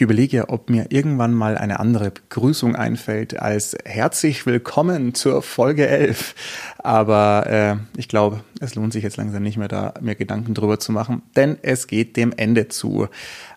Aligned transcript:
Ich 0.00 0.02
überlege 0.04 0.38
ja, 0.38 0.44
ob 0.48 0.70
mir 0.70 0.86
irgendwann 0.88 1.34
mal 1.34 1.58
eine 1.58 1.78
andere 1.78 2.10
Begrüßung 2.10 2.74
einfällt 2.74 3.38
als 3.38 3.76
herzlich 3.84 4.46
willkommen 4.46 5.12
zur 5.12 5.42
Folge 5.42 5.86
11. 5.88 6.34
Aber 6.78 7.46
äh, 7.46 7.76
ich 7.98 8.08
glaube, 8.08 8.40
es 8.60 8.74
lohnt 8.74 8.94
sich 8.94 9.04
jetzt 9.04 9.18
langsam 9.18 9.42
nicht 9.42 9.58
mehr 9.58 9.68
da, 9.68 9.92
mir 10.00 10.14
Gedanken 10.14 10.54
drüber 10.54 10.78
zu 10.78 10.92
machen, 10.92 11.20
denn 11.36 11.58
es 11.60 11.86
geht 11.86 12.16
dem 12.16 12.32
Ende 12.34 12.68
zu. 12.68 13.08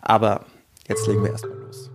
Aber 0.02 0.44
jetzt 0.86 1.06
legen 1.06 1.22
wir 1.22 1.30
erstmal 1.30 1.56
los. 1.60 1.90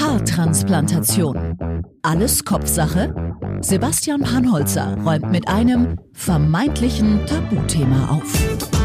Haartransplantation. 0.00 1.84
Alles 2.00 2.46
Kopfsache? 2.46 3.36
Sebastian 3.60 4.22
Panholzer 4.22 4.96
räumt 5.04 5.30
mit 5.30 5.46
einem 5.48 5.98
vermeintlichen 6.14 7.26
Tabuthema 7.26 8.12
auf. 8.12 8.81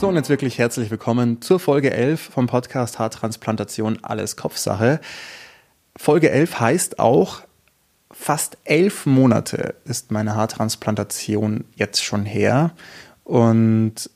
So, 0.00 0.08
und 0.08 0.14
jetzt 0.14 0.30
wirklich 0.30 0.56
herzlich 0.56 0.90
willkommen 0.90 1.42
zur 1.42 1.60
Folge 1.60 1.90
11 1.90 2.30
vom 2.32 2.46
Podcast 2.46 2.98
Haartransplantation 2.98 3.98
alles 4.00 4.34
Kopfsache. 4.34 4.98
Folge 5.94 6.30
11 6.30 6.58
heißt 6.58 6.98
auch, 6.98 7.42
fast 8.10 8.56
elf 8.64 9.04
Monate 9.04 9.74
ist 9.84 10.10
meine 10.10 10.34
Haartransplantation 10.36 11.64
jetzt 11.76 12.02
schon 12.02 12.24
her. 12.24 12.70
Und 13.24 14.08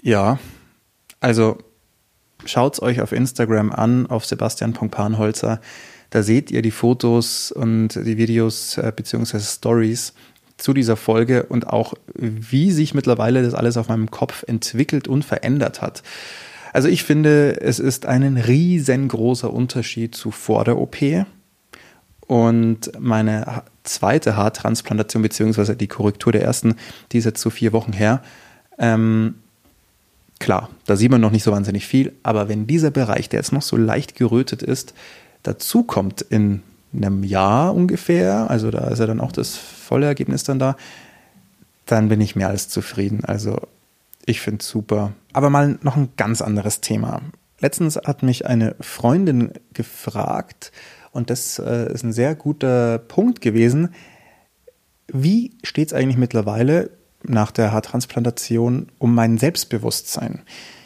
ja, 0.00 0.38
also 1.18 1.58
schaut's 2.44 2.80
euch 2.80 3.00
auf 3.00 3.10
Instagram 3.10 3.72
an, 3.72 4.06
auf 4.06 4.24
sebastian.panholzer. 4.24 5.60
Da 6.10 6.22
seht 6.22 6.52
ihr 6.52 6.62
die 6.62 6.70
Fotos 6.70 7.50
und 7.50 7.96
die 7.96 8.16
Videos 8.16 8.78
äh, 8.78 8.92
bzw. 8.94 9.40
Stories 9.40 10.12
zu 10.56 10.72
dieser 10.72 10.96
Folge 10.96 11.44
und 11.44 11.66
auch, 11.66 11.94
wie 12.14 12.70
sich 12.70 12.94
mittlerweile 12.94 13.42
das 13.42 13.54
alles 13.54 13.76
auf 13.76 13.88
meinem 13.88 14.10
Kopf 14.10 14.44
entwickelt 14.46 15.08
und 15.08 15.24
verändert 15.24 15.82
hat. 15.82 16.02
Also 16.72 16.88
ich 16.88 17.04
finde, 17.04 17.60
es 17.60 17.78
ist 17.78 18.06
ein 18.06 18.36
riesengroßer 18.36 19.52
Unterschied 19.52 20.14
zu 20.14 20.30
vor 20.30 20.64
der 20.64 20.78
OP. 20.78 20.96
Und 22.26 22.90
meine 22.98 23.62
zweite 23.84 24.36
Haartransplantation, 24.36 25.22
beziehungsweise 25.22 25.76
die 25.76 25.86
Korrektur 25.86 26.32
der 26.32 26.42
ersten, 26.42 26.74
die 27.12 27.18
ist 27.18 27.24
jetzt 27.24 27.40
so 27.40 27.50
vier 27.50 27.72
Wochen 27.72 27.92
her. 27.92 28.22
Ähm, 28.78 29.36
klar, 30.38 30.70
da 30.86 30.96
sieht 30.96 31.10
man 31.10 31.20
noch 31.20 31.30
nicht 31.30 31.44
so 31.44 31.52
wahnsinnig 31.52 31.86
viel, 31.86 32.12
aber 32.22 32.48
wenn 32.48 32.66
dieser 32.66 32.90
Bereich, 32.90 33.28
der 33.28 33.40
jetzt 33.40 33.52
noch 33.52 33.62
so 33.62 33.76
leicht 33.76 34.16
gerötet 34.16 34.62
ist, 34.62 34.92
dazu 35.44 35.82
kommt 35.82 36.20
in 36.20 36.62
einem 37.04 37.24
Jahr 37.24 37.74
ungefähr, 37.74 38.50
also 38.50 38.70
da 38.70 38.88
ist 38.88 38.98
ja 38.98 39.06
dann 39.06 39.20
auch 39.20 39.32
das 39.32 39.56
volle 39.56 40.06
Ergebnis 40.06 40.44
dann 40.44 40.58
da, 40.58 40.76
dann 41.86 42.08
bin 42.08 42.20
ich 42.20 42.36
mehr 42.36 42.48
als 42.48 42.68
zufrieden. 42.68 43.24
Also 43.24 43.60
ich 44.24 44.40
finde 44.40 44.60
es 44.60 44.68
super. 44.68 45.12
Aber 45.32 45.50
mal 45.50 45.78
noch 45.82 45.96
ein 45.96 46.10
ganz 46.16 46.42
anderes 46.42 46.80
Thema. 46.80 47.22
Letztens 47.60 47.96
hat 47.96 48.22
mich 48.22 48.46
eine 48.46 48.74
Freundin 48.80 49.52
gefragt, 49.72 50.72
und 51.16 51.30
das 51.30 51.58
äh, 51.58 51.90
ist 51.94 52.04
ein 52.04 52.12
sehr 52.12 52.34
guter 52.34 52.98
Punkt 52.98 53.40
gewesen, 53.40 53.94
wie 55.10 55.52
steht 55.62 55.88
es 55.88 55.94
eigentlich 55.94 56.18
mittlerweile 56.18 56.90
nach 57.22 57.52
der 57.52 57.72
Haartransplantation 57.72 58.88
um 58.98 59.14
mein 59.14 59.38
Selbstbewusstsein? 59.38 60.42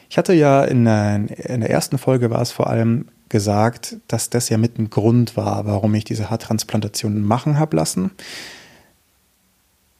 Ich 0.08 0.18
hatte 0.18 0.32
ja 0.32 0.62
in 0.62 0.84
der, 0.84 1.16
in 1.50 1.60
der 1.62 1.70
ersten 1.70 1.98
Folge 1.98 2.30
war 2.30 2.42
es 2.42 2.52
vor 2.52 2.68
allem 2.68 3.06
gesagt, 3.30 3.96
dass 4.08 4.28
das 4.28 4.50
ja 4.50 4.58
mit 4.58 4.78
ein 4.78 4.90
Grund 4.90 5.36
war, 5.36 5.64
warum 5.64 5.94
ich 5.94 6.04
diese 6.04 6.28
Haartransplantation 6.28 7.22
machen 7.22 7.58
habe 7.58 7.76
lassen. 7.76 8.10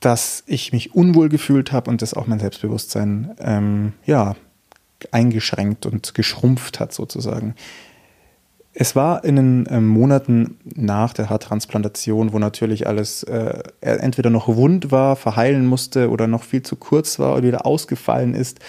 Dass 0.01 0.43
ich 0.47 0.73
mich 0.73 0.95
unwohl 0.95 1.31
gefühlt 1.31 1.73
habe 1.73 1.91
und 1.91 2.03
das 2.03 2.13
auch 2.13 2.27
mein 2.27 2.41
Selbstbewusstsein 2.41 3.35
ähm, 3.39 3.93
ja, 4.05 4.37
eingeschränkt 5.13 5.87
und 5.87 6.15
geschrumpft 6.15 6.81
hat 6.81 6.93
sozusagen. 6.93 7.55
Es 8.73 8.95
war 8.95 9.25
in 9.25 9.37
den 9.37 9.67
äh, 9.67 9.81
Monaten 9.81 10.59
nach 10.65 11.13
der 11.13 11.29
Haartransplantation, 11.29 12.33
wo 12.33 12.39
natürlich 12.39 12.87
alles 12.87 13.23
äh, 13.25 13.63
entweder 13.81 14.31
noch 14.31 14.49
wund 14.49 14.91
war, 14.91 15.17
verheilen 15.17 15.67
musste 15.67 16.11
oder 16.11 16.27
noch 16.27 16.45
viel 16.45 16.63
zu 16.63 16.77
kurz 16.77 17.19
war 17.19 17.35
oder 17.35 17.43
wieder 17.43 17.67
ausgefallen 17.67 18.35
ist, 18.35 18.61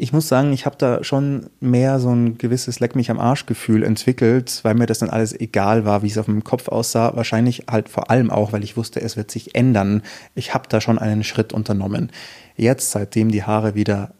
ich 0.00 0.14
muss 0.14 0.28
sagen, 0.28 0.54
ich 0.54 0.64
habe 0.64 0.76
da 0.78 1.04
schon 1.04 1.50
mehr 1.60 2.00
so 2.00 2.08
ein 2.08 2.38
gewisses 2.38 2.80
Leck 2.80 2.96
mich 2.96 3.10
am 3.10 3.20
Arsch 3.20 3.44
Gefühl 3.44 3.82
entwickelt, 3.82 4.60
weil 4.62 4.74
mir 4.74 4.86
das 4.86 5.00
dann 5.00 5.10
alles 5.10 5.38
egal 5.38 5.84
war, 5.84 6.02
wie 6.02 6.06
es 6.06 6.16
auf 6.16 6.26
meinem 6.26 6.42
Kopf 6.42 6.68
aussah. 6.68 7.14
Wahrscheinlich 7.16 7.64
halt 7.70 7.90
vor 7.90 8.10
allem 8.10 8.30
auch, 8.30 8.54
weil 8.54 8.64
ich 8.64 8.78
wusste, 8.78 9.02
es 9.02 9.18
wird 9.18 9.30
sich 9.30 9.54
ändern. 9.54 10.00
Ich 10.34 10.54
habe 10.54 10.70
da 10.70 10.80
schon 10.80 10.98
einen 10.98 11.22
Schritt 11.22 11.52
unternommen. 11.52 12.10
Jetzt, 12.56 12.92
seitdem 12.92 13.30
die 13.30 13.44
Haare 13.44 13.74
wieder 13.74 14.14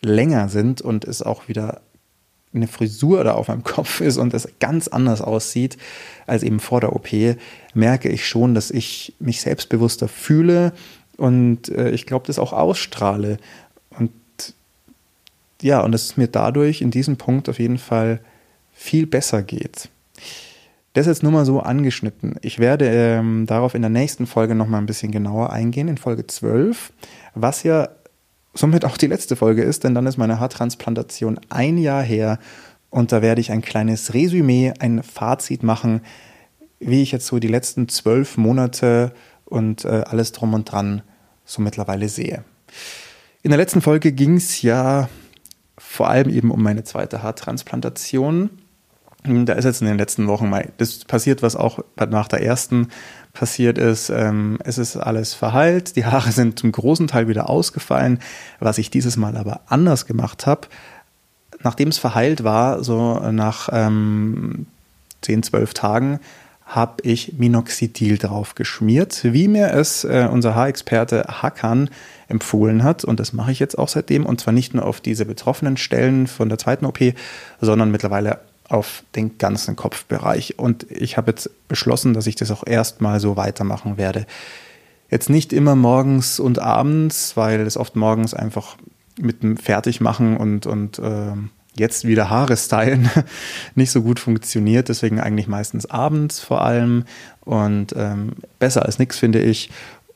länger 0.00 0.48
sind 0.48 0.80
und 0.80 1.04
es 1.04 1.20
auch 1.20 1.48
wieder 1.48 1.82
eine 2.54 2.66
Frisur 2.66 3.22
da 3.22 3.32
auf 3.32 3.48
meinem 3.48 3.62
Kopf 3.62 4.00
ist 4.00 4.16
und 4.16 4.32
es 4.32 4.48
ganz 4.58 4.88
anders 4.88 5.20
aussieht 5.20 5.76
als 6.26 6.44
eben 6.44 6.60
vor 6.60 6.80
der 6.80 6.96
OP, 6.96 7.08
merke 7.74 8.08
ich 8.08 8.26
schon, 8.26 8.54
dass 8.54 8.70
ich 8.70 9.14
mich 9.18 9.42
selbstbewusster 9.42 10.08
fühle 10.08 10.72
und 11.18 11.68
äh, 11.68 11.90
ich 11.90 12.06
glaube, 12.06 12.26
das 12.26 12.38
auch 12.38 12.52
ausstrahle 12.52 13.38
ja, 15.62 15.80
und 15.80 15.94
es 15.94 16.16
mir 16.16 16.28
dadurch 16.28 16.80
in 16.82 16.90
diesem 16.90 17.16
Punkt 17.16 17.48
auf 17.48 17.58
jeden 17.58 17.78
Fall 17.78 18.20
viel 18.72 19.06
besser 19.06 19.42
geht. 19.42 19.88
Das 20.92 21.06
jetzt 21.06 21.22
nur 21.22 21.32
mal 21.32 21.44
so 21.44 21.60
angeschnitten. 21.60 22.36
Ich 22.40 22.58
werde 22.58 22.86
ähm, 22.88 23.44
darauf 23.46 23.74
in 23.74 23.82
der 23.82 23.90
nächsten 23.90 24.26
Folge 24.26 24.54
nochmal 24.54 24.80
ein 24.80 24.86
bisschen 24.86 25.12
genauer 25.12 25.52
eingehen, 25.52 25.88
in 25.88 25.98
Folge 25.98 26.26
12, 26.26 26.92
was 27.34 27.62
ja 27.64 27.88
somit 28.54 28.84
auch 28.84 28.96
die 28.96 29.06
letzte 29.06 29.36
Folge 29.36 29.62
ist, 29.62 29.84
denn 29.84 29.94
dann 29.94 30.06
ist 30.06 30.16
meine 30.16 30.40
Haartransplantation 30.40 31.38
ein 31.50 31.76
Jahr 31.76 32.02
her 32.02 32.38
und 32.88 33.12
da 33.12 33.20
werde 33.20 33.42
ich 33.42 33.52
ein 33.52 33.60
kleines 33.60 34.14
Resümee, 34.14 34.72
ein 34.78 35.02
Fazit 35.02 35.62
machen, 35.62 36.00
wie 36.80 37.02
ich 37.02 37.12
jetzt 37.12 37.26
so 37.26 37.38
die 37.38 37.48
letzten 37.48 37.88
zwölf 37.88 38.38
Monate 38.38 39.12
und 39.44 39.84
äh, 39.84 40.02
alles 40.06 40.32
drum 40.32 40.54
und 40.54 40.70
dran 40.70 41.02
so 41.44 41.60
mittlerweile 41.60 42.08
sehe. 42.08 42.42
In 43.42 43.50
der 43.50 43.58
letzten 43.58 43.82
Folge 43.82 44.12
ging 44.12 44.36
es 44.36 44.62
ja 44.62 45.08
vor 45.78 46.08
allem 46.08 46.30
eben 46.30 46.50
um 46.50 46.62
meine 46.62 46.84
zweite 46.84 47.22
Haartransplantation. 47.22 48.50
Da 49.24 49.54
ist 49.54 49.64
jetzt 49.64 49.80
in 49.80 49.88
den 49.88 49.98
letzten 49.98 50.28
Wochen 50.28 50.48
mal 50.48 50.68
das 50.78 51.04
passiert, 51.04 51.42
was 51.42 51.56
auch 51.56 51.80
nach 51.96 52.28
der 52.28 52.42
ersten 52.42 52.88
passiert 53.32 53.76
ist. 53.76 54.08
Ähm, 54.08 54.58
es 54.64 54.78
ist 54.78 54.96
alles 54.96 55.34
verheilt, 55.34 55.96
die 55.96 56.04
Haare 56.04 56.30
sind 56.32 56.58
zum 56.58 56.72
großen 56.72 57.08
Teil 57.08 57.28
wieder 57.28 57.50
ausgefallen. 57.50 58.20
Was 58.60 58.78
ich 58.78 58.90
dieses 58.90 59.16
Mal 59.16 59.36
aber 59.36 59.62
anders 59.66 60.06
gemacht 60.06 60.46
habe, 60.46 60.68
nachdem 61.62 61.88
es 61.88 61.98
verheilt 61.98 62.44
war, 62.44 62.84
so 62.84 63.18
nach 63.32 63.68
ähm, 63.72 64.66
10, 65.22 65.42
12 65.42 65.74
Tagen, 65.74 66.20
habe 66.66 67.02
ich 67.04 67.34
Minoxidil 67.38 68.18
drauf 68.18 68.56
geschmiert, 68.56 69.20
wie 69.22 69.46
mir 69.46 69.72
es 69.72 70.02
äh, 70.02 70.28
unser 70.30 70.56
Haarexperte 70.56 71.24
Hakan 71.40 71.90
empfohlen 72.28 72.82
hat. 72.82 73.04
Und 73.04 73.20
das 73.20 73.32
mache 73.32 73.52
ich 73.52 73.60
jetzt 73.60 73.78
auch 73.78 73.88
seitdem. 73.88 74.26
Und 74.26 74.40
zwar 74.40 74.52
nicht 74.52 74.74
nur 74.74 74.84
auf 74.84 75.00
diese 75.00 75.24
betroffenen 75.24 75.76
Stellen 75.76 76.26
von 76.26 76.48
der 76.48 76.58
zweiten 76.58 76.84
OP, 76.84 76.98
sondern 77.60 77.92
mittlerweile 77.92 78.40
auf 78.68 79.04
den 79.14 79.38
ganzen 79.38 79.76
Kopfbereich. 79.76 80.58
Und 80.58 80.90
ich 80.90 81.16
habe 81.16 81.30
jetzt 81.30 81.50
beschlossen, 81.68 82.14
dass 82.14 82.26
ich 82.26 82.34
das 82.34 82.50
auch 82.50 82.66
erstmal 82.66 83.20
so 83.20 83.36
weitermachen 83.36 83.96
werde. 83.96 84.26
Jetzt 85.08 85.30
nicht 85.30 85.52
immer 85.52 85.76
morgens 85.76 86.40
und 86.40 86.58
abends, 86.58 87.36
weil 87.36 87.60
es 87.60 87.76
oft 87.76 87.94
morgens 87.94 88.34
einfach 88.34 88.76
mit 89.20 89.44
dem 89.44 89.56
Fertigmachen 89.56 90.36
und, 90.36 90.66
und 90.66 90.98
äh, 90.98 91.32
jetzt 91.78 92.06
wieder 92.06 92.30
Haare 92.30 92.56
stylen 92.56 93.10
nicht 93.74 93.90
so 93.90 94.02
gut 94.02 94.18
funktioniert. 94.18 94.88
Deswegen 94.88 95.20
eigentlich 95.20 95.48
meistens 95.48 95.86
abends 95.86 96.40
vor 96.40 96.62
allem. 96.62 97.04
Und 97.40 97.94
ähm, 97.96 98.32
besser 98.58 98.84
als 98.84 98.98
nichts, 98.98 99.18
finde 99.18 99.40
ich. 99.40 99.70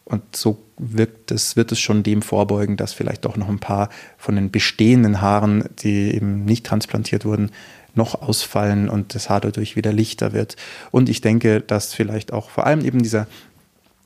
Und 0.05 0.35
so 0.35 0.59
wirkt 0.77 1.31
es, 1.31 1.55
wird 1.55 1.71
es 1.71 1.79
schon 1.79 2.03
dem 2.03 2.23
vorbeugen, 2.23 2.77
dass 2.77 2.93
vielleicht 2.93 3.25
doch 3.25 3.37
noch 3.37 3.49
ein 3.49 3.61
paar 3.61 3.91
von 4.19 4.35
den 4.35 4.51
bestehenden 4.51 5.21
Haaren, 5.21 5.65
die 5.79 6.15
eben 6.15 6.45
nicht 6.45 6.67
transplantiert 6.67 7.25
wurden, 7.25 7.51
noch 7.95 8.21
ausfallen 8.21 8.89
und 8.89 9.15
das 9.15 9.29
Haar 9.29 9.41
dadurch 9.41 9.77
wieder 9.77 9.93
lichter 9.93 10.33
wird. 10.33 10.57
Und 10.91 11.09
ich 11.09 11.21
denke, 11.21 11.61
dass 11.61 11.95
vielleicht 11.95 12.33
auch 12.33 12.51
vor 12.51 12.67
allem 12.67 12.85
eben 12.85 13.03
dieser 13.03 13.27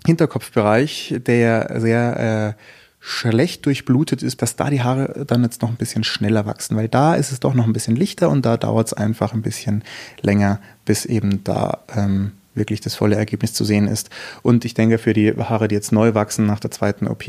Hinterkopfbereich, 0.07 1.15
der 1.27 1.81
sehr 1.81 2.57
äh, 2.57 2.61
schlecht 3.07 3.67
durchblutet 3.67 4.23
ist, 4.23 4.41
dass 4.41 4.57
da 4.57 4.71
die 4.71 4.83
Haare 4.83 5.27
dann 5.27 5.43
jetzt 5.43 5.61
noch 5.61 5.69
ein 5.69 5.77
bisschen 5.77 6.05
schneller 6.05 6.47
wachsen, 6.47 6.75
weil 6.75 6.89
da 6.89 7.15
ist 7.15 7.33
es 7.33 7.41
doch 7.41 7.53
noch 7.53 7.67
ein 7.67 7.75
bisschen 7.75 7.97
lichter 7.97 8.31
und 8.31 8.47
da 8.47 8.57
dauert 8.57 8.87
es 8.87 8.93
einfach 8.95 9.35
ein 9.35 9.43
bisschen 9.43 9.85
länger, 10.23 10.59
bis 10.87 11.05
eben 11.05 11.45
da 11.45 11.81
ähm, 11.95 12.33
wirklich 12.55 12.81
das 12.81 12.95
volle 12.95 13.17
Ergebnis 13.17 13.53
zu 13.53 13.63
sehen 13.63 13.89
ist. 13.89 14.09
Und 14.41 14.65
ich 14.65 14.73
denke, 14.73 14.97
für 14.97 15.13
die 15.13 15.35
Haare, 15.35 15.69
die 15.69 15.75
jetzt 15.75 15.93
neu 15.93 16.15
wachsen 16.15 16.47
nach 16.47 16.61
der 16.61 16.71
zweiten 16.71 17.07
OP, 17.07 17.25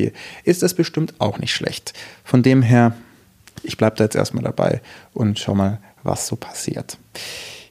ist 0.45 0.63
das 0.63 0.75
bestimmt 0.75 1.15
auch 1.19 1.39
nicht 1.39 1.53
schlecht. 1.53 1.91
Von 2.23 2.41
dem 2.41 2.61
her, 2.61 2.95
ich 3.61 3.75
bleibe 3.75 3.97
da 3.97 4.05
jetzt 4.05 4.15
erstmal 4.15 4.45
dabei 4.45 4.81
und 5.13 5.39
schau 5.39 5.55
mal, 5.55 5.79
was 6.03 6.25
so 6.27 6.37
passiert. 6.37 6.97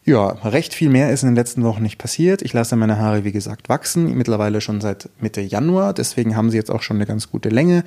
Ja, 0.07 0.27
recht 0.45 0.75
viel 0.75 0.91
mehr 0.91 1.11
ist 1.11 1.23
in 1.23 1.31
den 1.31 1.37
letzten 1.37 1.65
Wochen 1.65 1.83
nicht 1.83 1.97
passiert. 1.97 2.43
Ich 2.43 2.53
lasse 2.53 2.77
meine 2.77 2.99
Haare, 2.99 3.25
wie 3.25 3.33
gesagt, 3.33 3.71
wachsen, 3.71 4.15
mittlerweile 4.17 4.61
schon 4.61 4.83
seit 4.83 5.09
Mitte 5.19 5.41
Januar. 5.41 5.95
Deswegen 5.95 6.37
haben 6.37 6.51
sie 6.51 6.59
jetzt 6.59 6.71
auch 6.71 6.83
schon 6.83 6.99
eine 6.99 7.07
ganz 7.07 7.31
gute 7.31 7.49
Länge. 7.49 7.85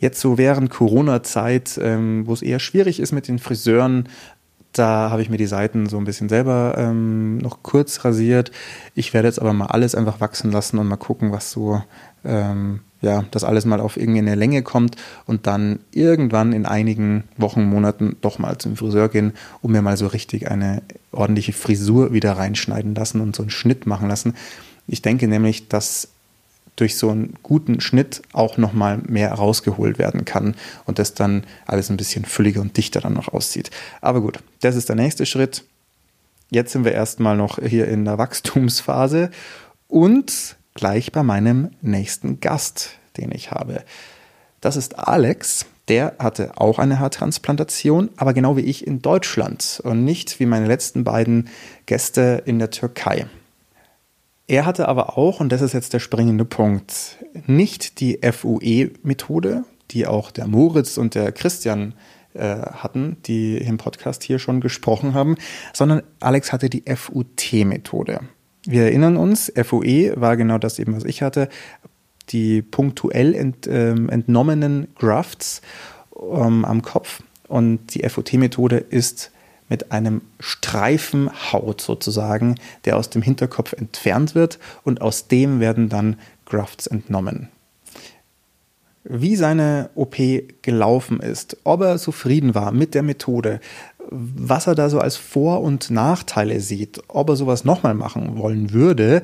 Jetzt 0.00 0.20
so 0.20 0.36
während 0.36 0.70
Corona-Zeit, 0.70 1.78
ähm, 1.80 2.26
wo 2.26 2.32
es 2.32 2.42
eher 2.42 2.58
schwierig 2.58 2.98
ist 2.98 3.12
mit 3.12 3.28
den 3.28 3.38
Friseuren, 3.38 4.08
da 4.72 5.10
habe 5.10 5.22
ich 5.22 5.30
mir 5.30 5.36
die 5.36 5.46
Seiten 5.46 5.86
so 5.86 5.96
ein 5.98 6.04
bisschen 6.04 6.28
selber 6.28 6.74
ähm, 6.76 7.38
noch 7.38 7.62
kurz 7.62 8.04
rasiert. 8.04 8.50
Ich 8.96 9.14
werde 9.14 9.28
jetzt 9.28 9.40
aber 9.40 9.52
mal 9.52 9.66
alles 9.66 9.94
einfach 9.94 10.20
wachsen 10.20 10.50
lassen 10.50 10.78
und 10.78 10.88
mal 10.88 10.96
gucken, 10.96 11.30
was 11.30 11.52
so, 11.52 11.80
ähm, 12.24 12.80
ja, 13.04 13.24
das 13.30 13.44
alles 13.44 13.66
mal 13.66 13.80
auf 13.80 13.96
irgendeine 13.96 14.34
Länge 14.34 14.62
kommt 14.62 14.96
und 15.26 15.46
dann 15.46 15.80
irgendwann 15.92 16.52
in 16.52 16.66
einigen 16.66 17.24
Wochen, 17.36 17.64
Monaten 17.64 18.16
doch 18.22 18.38
mal 18.38 18.58
zum 18.58 18.76
Friseur 18.76 19.08
gehen, 19.08 19.34
um 19.60 19.72
mir 19.72 19.82
mal 19.82 19.96
so 19.96 20.06
richtig 20.06 20.50
eine 20.50 20.82
ordentliche 21.12 21.52
Frisur 21.52 22.12
wieder 22.12 22.32
reinschneiden 22.32 22.94
lassen 22.94 23.20
und 23.20 23.36
so 23.36 23.42
einen 23.42 23.50
Schnitt 23.50 23.86
machen 23.86 24.08
lassen. 24.08 24.34
Ich 24.86 25.02
denke 25.02 25.28
nämlich, 25.28 25.68
dass 25.68 26.08
durch 26.76 26.96
so 26.96 27.10
einen 27.10 27.34
guten 27.42 27.80
Schnitt 27.80 28.22
auch 28.32 28.56
nochmal 28.56 28.98
mehr 29.06 29.32
rausgeholt 29.32 29.98
werden 29.98 30.24
kann 30.24 30.56
und 30.86 30.98
das 30.98 31.14
dann 31.14 31.44
alles 31.66 31.90
ein 31.90 31.96
bisschen 31.96 32.24
fülliger 32.24 32.60
und 32.60 32.76
dichter 32.76 33.00
dann 33.00 33.12
noch 33.12 33.28
aussieht. 33.28 33.70
Aber 34.00 34.20
gut, 34.20 34.40
das 34.60 34.74
ist 34.74 34.88
der 34.88 34.96
nächste 34.96 35.26
Schritt. 35.26 35.64
Jetzt 36.50 36.72
sind 36.72 36.84
wir 36.84 36.92
erstmal 36.92 37.36
noch 37.36 37.58
hier 37.58 37.86
in 37.86 38.04
der 38.04 38.18
Wachstumsphase 38.18 39.30
und 39.88 40.56
gleich 40.74 41.12
bei 41.12 41.22
meinem 41.22 41.70
nächsten 41.80 42.40
Gast, 42.40 42.98
den 43.16 43.32
ich 43.32 43.50
habe. 43.50 43.84
Das 44.60 44.76
ist 44.76 44.98
Alex. 44.98 45.66
Der 45.88 46.16
hatte 46.18 46.52
auch 46.56 46.78
eine 46.78 46.98
Haartransplantation, 46.98 48.08
aber 48.16 48.32
genau 48.32 48.56
wie 48.56 48.62
ich 48.62 48.86
in 48.86 49.02
Deutschland 49.02 49.82
und 49.84 50.02
nicht 50.02 50.40
wie 50.40 50.46
meine 50.46 50.66
letzten 50.66 51.04
beiden 51.04 51.48
Gäste 51.84 52.42
in 52.46 52.58
der 52.58 52.70
Türkei. 52.70 53.26
Er 54.46 54.64
hatte 54.64 54.88
aber 54.88 55.18
auch, 55.18 55.40
und 55.40 55.50
das 55.50 55.60
ist 55.60 55.74
jetzt 55.74 55.92
der 55.92 56.00
springende 56.00 56.46
Punkt, 56.46 57.18
nicht 57.46 58.00
die 58.00 58.18
FUE-Methode, 58.22 59.64
die 59.90 60.06
auch 60.06 60.30
der 60.30 60.46
Moritz 60.46 60.96
und 60.96 61.14
der 61.14 61.32
Christian 61.32 61.94
äh, 62.34 62.56
hatten, 62.56 63.18
die 63.26 63.58
im 63.58 63.76
Podcast 63.76 64.22
hier 64.22 64.38
schon 64.38 64.60
gesprochen 64.60 65.14
haben, 65.14 65.36
sondern 65.72 66.02
Alex 66.20 66.52
hatte 66.52 66.70
die 66.70 66.84
FUT-Methode. 66.86 68.20
Wir 68.66 68.84
erinnern 68.84 69.16
uns, 69.16 69.52
FUE 69.62 70.14
war 70.16 70.36
genau 70.36 70.58
das 70.58 70.78
eben, 70.78 70.96
was 70.96 71.04
ich 71.04 71.22
hatte, 71.22 71.48
die 72.30 72.62
punktuell 72.62 73.34
ent, 73.34 73.66
äh, 73.66 73.90
entnommenen 73.90 74.88
Grafts 74.96 75.60
ähm, 76.18 76.64
am 76.64 76.82
Kopf. 76.82 77.22
Und 77.48 77.94
die 77.94 78.08
FUT-Methode 78.08 78.78
ist 78.78 79.30
mit 79.68 79.92
einem 79.92 80.22
Streifen 80.40 81.30
Haut 81.52 81.80
sozusagen, 81.80 82.56
der 82.84 82.96
aus 82.96 83.10
dem 83.10 83.22
Hinterkopf 83.22 83.72
entfernt 83.72 84.34
wird 84.34 84.58
und 84.82 85.00
aus 85.00 85.28
dem 85.28 85.60
werden 85.60 85.88
dann 85.88 86.16
Grafts 86.46 86.86
entnommen. 86.86 87.48
Wie 89.06 89.36
seine 89.36 89.90
OP 89.94 90.16
gelaufen 90.62 91.20
ist, 91.20 91.58
ob 91.64 91.82
er 91.82 91.98
zufrieden 91.98 92.54
war 92.54 92.72
mit 92.72 92.94
der 92.94 93.02
Methode, 93.02 93.60
was 94.10 94.66
er 94.66 94.74
da 94.74 94.88
so 94.88 94.98
als 94.98 95.16
Vor- 95.16 95.60
und 95.62 95.90
Nachteile 95.90 96.60
sieht, 96.60 97.02
ob 97.08 97.28
er 97.30 97.36
sowas 97.36 97.64
nochmal 97.64 97.94
machen 97.94 98.38
wollen 98.38 98.72
würde, 98.72 99.22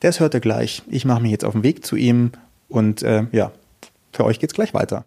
das 0.00 0.20
hört 0.20 0.34
er 0.34 0.40
gleich. 0.40 0.82
Ich 0.88 1.04
mache 1.04 1.22
mich 1.22 1.30
jetzt 1.30 1.44
auf 1.44 1.52
den 1.52 1.62
Weg 1.62 1.84
zu 1.84 1.96
ihm 1.96 2.32
und 2.68 3.02
äh, 3.02 3.26
ja, 3.32 3.52
für 4.12 4.24
euch 4.24 4.38
geht's 4.38 4.54
gleich 4.54 4.74
weiter. 4.74 5.04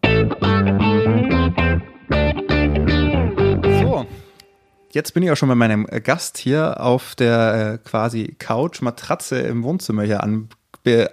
Jetzt 4.94 5.16
bin 5.16 5.24
ich 5.24 5.32
auch 5.32 5.36
schon 5.36 5.50
bei 5.50 5.56
meinem 5.56 5.88
Gast 5.88 6.38
hier 6.38 6.80
auf 6.80 7.16
der 7.16 7.80
äh, 7.84 7.90
quasi 7.90 8.36
Couch-Matratze 8.38 9.40
im 9.40 9.64
Wohnzimmer 9.64 10.04
hier 10.04 10.22
an, 10.22 10.50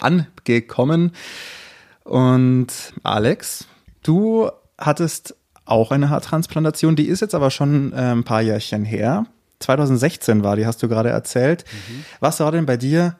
angekommen. 0.00 1.12
Und 2.04 2.92
Alex, 3.02 3.68
du 4.02 4.50
hattest 4.76 5.34
auch 5.70 5.90
eine 5.90 6.10
Haartransplantation, 6.10 6.96
die 6.96 7.06
ist 7.06 7.20
jetzt 7.20 7.34
aber 7.34 7.50
schon 7.50 7.92
äh, 7.92 8.12
ein 8.12 8.24
paar 8.24 8.42
Jährchen 8.42 8.84
her. 8.84 9.26
2016 9.60 10.42
war 10.42 10.56
die, 10.56 10.66
hast 10.66 10.82
du 10.82 10.88
gerade 10.88 11.10
erzählt. 11.10 11.64
Mhm. 11.70 12.04
Was 12.20 12.40
war 12.40 12.52
denn 12.52 12.66
bei 12.66 12.76
dir 12.76 13.16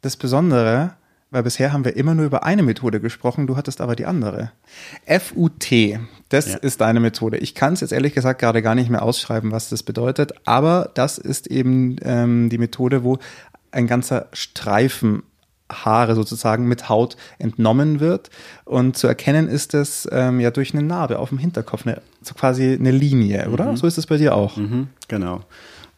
das 0.00 0.16
Besondere 0.16 0.94
weil 1.32 1.42
bisher 1.42 1.72
haben 1.72 1.86
wir 1.86 1.96
immer 1.96 2.14
nur 2.14 2.26
über 2.26 2.44
eine 2.44 2.62
Methode 2.62 3.00
gesprochen, 3.00 3.46
du 3.46 3.56
hattest 3.56 3.80
aber 3.80 3.96
die 3.96 4.04
andere. 4.04 4.52
FUT, 5.06 5.72
das 6.28 6.46
ja. 6.46 6.56
ist 6.58 6.82
deine 6.82 7.00
Methode. 7.00 7.38
Ich 7.38 7.54
kann 7.54 7.72
es 7.72 7.80
jetzt 7.80 7.92
ehrlich 7.92 8.12
gesagt 8.12 8.38
gerade 8.38 8.60
gar 8.60 8.74
nicht 8.74 8.90
mehr 8.90 9.02
ausschreiben, 9.02 9.50
was 9.50 9.70
das 9.70 9.82
bedeutet, 9.82 10.34
aber 10.46 10.90
das 10.92 11.16
ist 11.16 11.46
eben 11.46 11.96
ähm, 12.02 12.50
die 12.50 12.58
Methode, 12.58 13.02
wo 13.02 13.18
ein 13.70 13.86
ganzer 13.86 14.26
Streifen 14.34 15.22
Haare 15.72 16.14
sozusagen 16.14 16.66
mit 16.66 16.88
Haut 16.88 17.16
entnommen 17.38 18.00
wird. 18.00 18.30
Und 18.64 18.96
zu 18.96 19.06
erkennen 19.06 19.48
ist 19.48 19.74
es 19.74 20.08
ähm, 20.10 20.40
ja 20.40 20.50
durch 20.50 20.74
eine 20.74 20.82
Narbe 20.82 21.18
auf 21.18 21.30
dem 21.30 21.38
Hinterkopf, 21.38 21.86
eine, 21.86 22.00
so 22.22 22.34
quasi 22.34 22.74
eine 22.74 22.90
Linie, 22.90 23.48
oder? 23.50 23.72
Mhm. 23.72 23.76
So 23.76 23.86
ist 23.86 23.98
es 23.98 24.06
bei 24.06 24.16
dir 24.16 24.34
auch. 24.34 24.56
Mhm, 24.56 24.88
genau. 25.08 25.40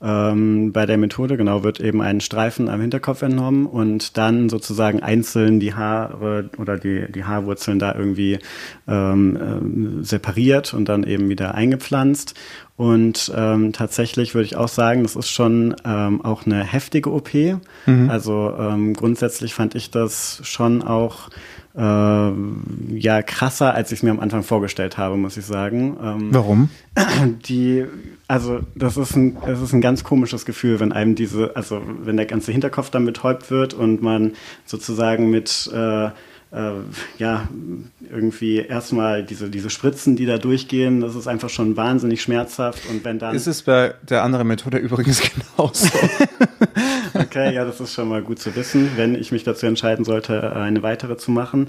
Ähm, 0.02 0.72
bei 0.72 0.86
der 0.86 0.98
Methode, 0.98 1.36
genau, 1.36 1.62
wird 1.62 1.80
eben 1.80 2.02
ein 2.02 2.20
Streifen 2.20 2.68
am 2.68 2.80
Hinterkopf 2.80 3.22
entnommen 3.22 3.66
und 3.66 4.16
dann 4.16 4.48
sozusagen 4.48 5.02
einzeln 5.02 5.60
die 5.60 5.74
Haare 5.74 6.50
oder 6.58 6.76
die, 6.76 7.10
die 7.10 7.24
Haarwurzeln 7.24 7.78
da 7.78 7.94
irgendwie 7.94 8.38
ähm, 8.88 10.00
äh, 10.00 10.04
separiert 10.04 10.74
und 10.74 10.88
dann 10.88 11.04
eben 11.04 11.28
wieder 11.28 11.54
eingepflanzt. 11.54 12.34
Und 12.76 13.32
ähm, 13.36 13.72
tatsächlich 13.72 14.34
würde 14.34 14.46
ich 14.46 14.56
auch 14.56 14.68
sagen, 14.68 15.04
das 15.04 15.14
ist 15.14 15.30
schon 15.30 15.76
ähm, 15.84 16.22
auch 16.22 16.44
eine 16.44 16.64
heftige 16.64 17.12
OP. 17.12 17.32
Mhm. 17.86 18.10
Also 18.10 18.52
ähm, 18.58 18.94
grundsätzlich 18.94 19.54
fand 19.54 19.76
ich 19.76 19.90
das 19.90 20.40
schon 20.42 20.82
auch 20.82 21.30
äh, 21.76 22.32
ja 22.96 23.22
krasser, 23.22 23.74
als 23.74 23.90
ich 23.90 23.98
es 23.98 24.02
mir 24.02 24.10
am 24.10 24.20
Anfang 24.20 24.42
vorgestellt 24.42 24.96
habe, 24.96 25.16
muss 25.16 25.36
ich 25.36 25.44
sagen. 25.44 25.96
Ähm, 26.02 26.28
Warum? 26.32 26.70
Die, 27.46 27.84
also 28.28 28.60
das 28.74 28.96
ist 28.96 29.16
ein, 29.16 29.36
es 29.46 29.60
ist 29.60 29.72
ein 29.72 29.80
ganz 29.80 30.04
komisches 30.04 30.44
Gefühl, 30.44 30.80
wenn 30.80 30.92
einem 30.92 31.14
diese, 31.14 31.56
also 31.56 31.82
wenn 32.02 32.16
der 32.16 32.26
ganze 32.26 32.52
Hinterkopf 32.52 32.90
dann 32.90 33.04
betäubt 33.04 33.50
wird 33.50 33.74
und 33.74 34.02
man 34.02 34.32
sozusagen 34.64 35.30
mit 35.30 35.70
äh, 35.74 36.10
äh, 36.54 36.72
ja, 37.18 37.48
irgendwie 38.10 38.58
erstmal 38.58 39.24
diese, 39.24 39.50
diese 39.50 39.70
Spritzen, 39.70 40.14
die 40.14 40.26
da 40.26 40.38
durchgehen, 40.38 41.00
das 41.00 41.16
ist 41.16 41.26
einfach 41.26 41.50
schon 41.50 41.76
wahnsinnig 41.76 42.22
schmerzhaft. 42.22 42.88
Und 42.88 43.04
wenn 43.04 43.18
dann. 43.18 43.34
Ist 43.34 43.48
es 43.48 43.62
bei 43.62 43.94
der 44.08 44.22
anderen 44.22 44.46
Methode 44.46 44.78
übrigens 44.78 45.20
genauso? 45.56 45.88
okay, 47.34 47.54
ja, 47.54 47.64
das 47.64 47.80
ist 47.80 47.94
schon 47.94 48.08
mal 48.08 48.22
gut 48.22 48.38
zu 48.38 48.54
wissen, 48.56 48.92
wenn 48.96 49.14
ich 49.14 49.32
mich 49.32 49.44
dazu 49.44 49.66
entscheiden 49.66 50.04
sollte, 50.04 50.54
eine 50.54 50.82
weitere 50.82 51.16
zu 51.16 51.30
machen. 51.30 51.68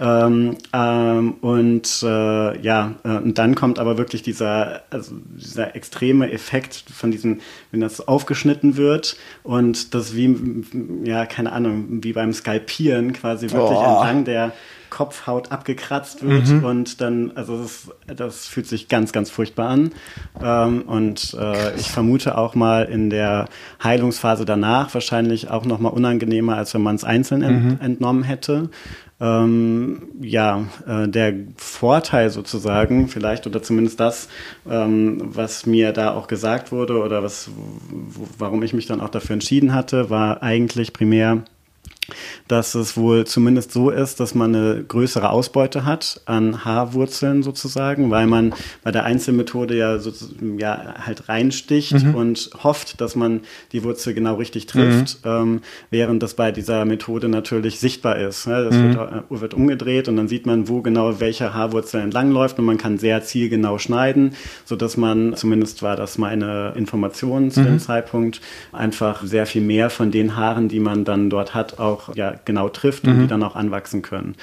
Ähm, 0.00 0.56
ähm, 0.72 1.34
und 1.40 2.02
äh, 2.02 2.60
ja, 2.60 2.94
äh, 3.04 3.16
und 3.18 3.38
dann 3.38 3.54
kommt 3.54 3.78
aber 3.78 3.98
wirklich 3.98 4.22
dieser, 4.22 4.82
also 4.90 5.14
dieser 5.36 5.76
extreme 5.76 6.30
Effekt 6.32 6.84
von 6.92 7.10
diesem, 7.10 7.40
wenn 7.70 7.80
das 7.80 8.06
aufgeschnitten 8.06 8.76
wird 8.76 9.16
und 9.42 9.94
das 9.94 10.14
wie, 10.14 10.64
ja, 11.04 11.26
keine 11.26 11.52
Ahnung, 11.52 12.02
wie 12.02 12.12
beim 12.12 12.32
Skalpieren 12.32 13.12
quasi 13.12 13.50
wirklich 13.50 13.78
oh. 13.78 13.96
entlang 13.96 14.24
der 14.24 14.52
Kopfhaut 14.94 15.50
abgekratzt 15.50 16.24
wird 16.24 16.46
mhm. 16.46 16.64
und 16.64 17.00
dann, 17.00 17.32
also 17.34 17.58
das, 17.58 17.90
das, 18.16 18.46
fühlt 18.46 18.68
sich 18.68 18.86
ganz, 18.86 19.10
ganz 19.10 19.28
furchtbar 19.28 19.68
an. 19.68 19.90
Ähm, 20.40 20.82
und 20.82 21.36
äh, 21.36 21.74
ich 21.74 21.90
vermute 21.90 22.38
auch 22.38 22.54
mal 22.54 22.84
in 22.84 23.10
der 23.10 23.46
Heilungsphase 23.82 24.44
danach 24.44 24.94
wahrscheinlich 24.94 25.50
auch 25.50 25.64
noch 25.64 25.80
mal 25.80 25.88
unangenehmer, 25.88 26.56
als 26.56 26.74
wenn 26.74 26.82
man 26.82 26.94
es 26.94 27.02
einzeln 27.02 27.42
ent 27.42 27.64
mhm. 27.64 27.78
entnommen 27.80 28.22
hätte. 28.22 28.70
Ähm, 29.20 30.02
ja, 30.20 30.64
äh, 30.86 31.08
der 31.08 31.34
Vorteil 31.56 32.30
sozusagen, 32.30 33.08
vielleicht 33.08 33.48
oder 33.48 33.64
zumindest 33.64 33.98
das, 33.98 34.28
ähm, 34.70 35.20
was 35.24 35.66
mir 35.66 35.90
da 35.90 36.14
auch 36.14 36.28
gesagt 36.28 36.70
wurde 36.70 36.98
oder 36.98 37.24
was, 37.24 37.50
warum 38.38 38.62
ich 38.62 38.74
mich 38.74 38.86
dann 38.86 39.00
auch 39.00 39.08
dafür 39.08 39.34
entschieden 39.34 39.74
hatte, 39.74 40.08
war 40.08 40.42
eigentlich 40.44 40.92
primär, 40.92 41.42
dass 42.48 42.74
es 42.74 42.96
wohl 42.96 43.26
zumindest 43.26 43.72
so 43.72 43.90
ist, 43.90 44.20
dass 44.20 44.34
man 44.34 44.54
eine 44.54 44.84
größere 44.84 45.30
Ausbeute 45.30 45.84
hat 45.84 46.20
an 46.26 46.64
Haarwurzeln 46.64 47.42
sozusagen, 47.42 48.10
weil 48.10 48.26
man 48.26 48.54
bei 48.82 48.90
der 48.90 49.04
Einzelmethode 49.04 49.76
ja, 49.76 49.98
so, 49.98 50.12
ja 50.58 50.94
halt 50.98 51.28
reinsticht 51.28 51.92
mhm. 51.92 52.14
und 52.14 52.50
hofft, 52.62 53.00
dass 53.00 53.16
man 53.16 53.40
die 53.72 53.82
Wurzel 53.84 54.14
genau 54.14 54.34
richtig 54.34 54.66
trifft, 54.66 55.24
mhm. 55.24 55.30
ähm, 55.30 55.60
während 55.90 56.22
das 56.22 56.34
bei 56.34 56.52
dieser 56.52 56.84
Methode 56.84 57.28
natürlich 57.28 57.80
sichtbar 57.80 58.18
ist. 58.18 58.46
Ne? 58.46 58.64
Das 58.64 58.74
mhm. 58.74 58.94
wird, 58.94 59.12
äh, 59.30 59.40
wird, 59.40 59.54
umgedreht 59.54 60.08
und 60.08 60.16
dann 60.16 60.28
sieht 60.28 60.46
man, 60.46 60.68
wo 60.68 60.82
genau 60.82 61.20
welche 61.20 61.54
Haarwurzel 61.54 62.00
entlangläuft 62.00 62.58
und 62.58 62.64
man 62.64 62.78
kann 62.78 62.98
sehr 62.98 63.22
zielgenau 63.22 63.78
schneiden, 63.78 64.34
sodass 64.64 64.96
man, 64.96 65.34
zumindest 65.36 65.82
war 65.82 65.96
das 65.96 66.18
meine 66.18 66.72
Information 66.76 67.50
zu 67.50 67.62
dem 67.62 67.74
mhm. 67.74 67.78
Zeitpunkt, 67.78 68.40
einfach 68.72 69.22
sehr 69.22 69.46
viel 69.46 69.62
mehr 69.62 69.90
von 69.90 70.10
den 70.10 70.36
Haaren, 70.36 70.68
die 70.68 70.80
man 70.80 71.04
dann 71.04 71.30
dort 71.30 71.54
hat, 71.54 71.78
auch 71.78 71.93
auch 71.94 72.14
ja, 72.16 72.34
genau 72.44 72.68
trifft 72.68 73.06
und 73.06 73.20
die 73.20 73.26
dann 73.26 73.42
auch 73.42 73.56
anwachsen 73.56 74.02
können. 74.02 74.34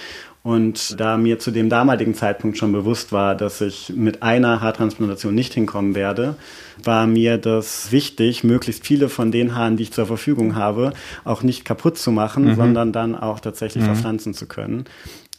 Und 0.43 0.99
da 0.99 1.17
mir 1.17 1.37
zu 1.37 1.51
dem 1.51 1.69
damaligen 1.69 2.15
Zeitpunkt 2.15 2.57
schon 2.57 2.71
bewusst 2.71 3.11
war, 3.11 3.35
dass 3.35 3.61
ich 3.61 3.93
mit 3.95 4.23
einer 4.23 4.59
Haartransplantation 4.61 5.35
nicht 5.35 5.53
hinkommen 5.53 5.93
werde, 5.93 6.35
war 6.83 7.05
mir 7.05 7.37
das 7.37 7.91
wichtig, 7.91 8.43
möglichst 8.43 8.87
viele 8.87 9.07
von 9.07 9.31
den 9.31 9.55
Haaren, 9.55 9.77
die 9.77 9.83
ich 9.83 9.93
zur 9.93 10.07
Verfügung 10.07 10.55
habe, 10.55 10.93
auch 11.25 11.43
nicht 11.43 11.63
kaputt 11.63 11.99
zu 11.99 12.11
machen, 12.11 12.45
mhm. 12.45 12.55
sondern 12.55 12.91
dann 12.91 13.15
auch 13.15 13.39
tatsächlich 13.39 13.83
mhm. 13.83 13.87
verpflanzen 13.87 14.33
zu 14.33 14.47
können. 14.47 14.85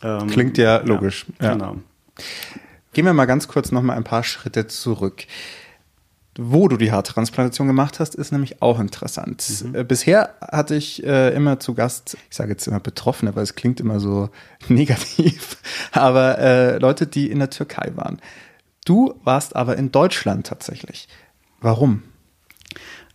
Ähm, 0.02 0.28
Klingt 0.28 0.56
ja 0.56 0.80
logisch. 0.84 1.26
Ja, 1.40 1.54
Genau. 1.54 1.78
Gehen 2.92 3.06
wir 3.06 3.14
mal 3.14 3.24
ganz 3.24 3.48
kurz 3.48 3.72
noch 3.72 3.82
mal 3.82 3.94
ein 3.94 4.04
paar 4.04 4.22
Schritte 4.22 4.66
zurück. 4.66 5.24
Wo 6.38 6.66
du 6.66 6.78
die 6.78 6.92
Haartransplantation 6.92 7.66
gemacht 7.66 8.00
hast, 8.00 8.14
ist 8.14 8.32
nämlich 8.32 8.62
auch 8.62 8.80
interessant. 8.80 9.44
Mhm. 9.64 9.74
Äh, 9.74 9.84
bisher 9.84 10.34
hatte 10.40 10.74
ich 10.74 11.04
äh, 11.04 11.34
immer 11.34 11.60
zu 11.60 11.74
Gast, 11.74 12.16
ich 12.30 12.36
sage 12.36 12.52
jetzt 12.52 12.66
immer 12.66 12.80
Betroffene, 12.80 13.36
weil 13.36 13.42
es 13.42 13.54
klingt 13.54 13.80
immer 13.80 14.00
so 14.00 14.30
negativ, 14.68 15.58
aber 15.92 16.38
äh, 16.38 16.78
Leute, 16.78 17.06
die 17.06 17.30
in 17.30 17.38
der 17.38 17.50
Türkei 17.50 17.92
waren. 17.96 18.18
Du 18.84 19.14
warst 19.24 19.54
aber 19.56 19.76
in 19.76 19.92
Deutschland 19.92 20.46
tatsächlich. 20.46 21.06
Warum? 21.60 22.02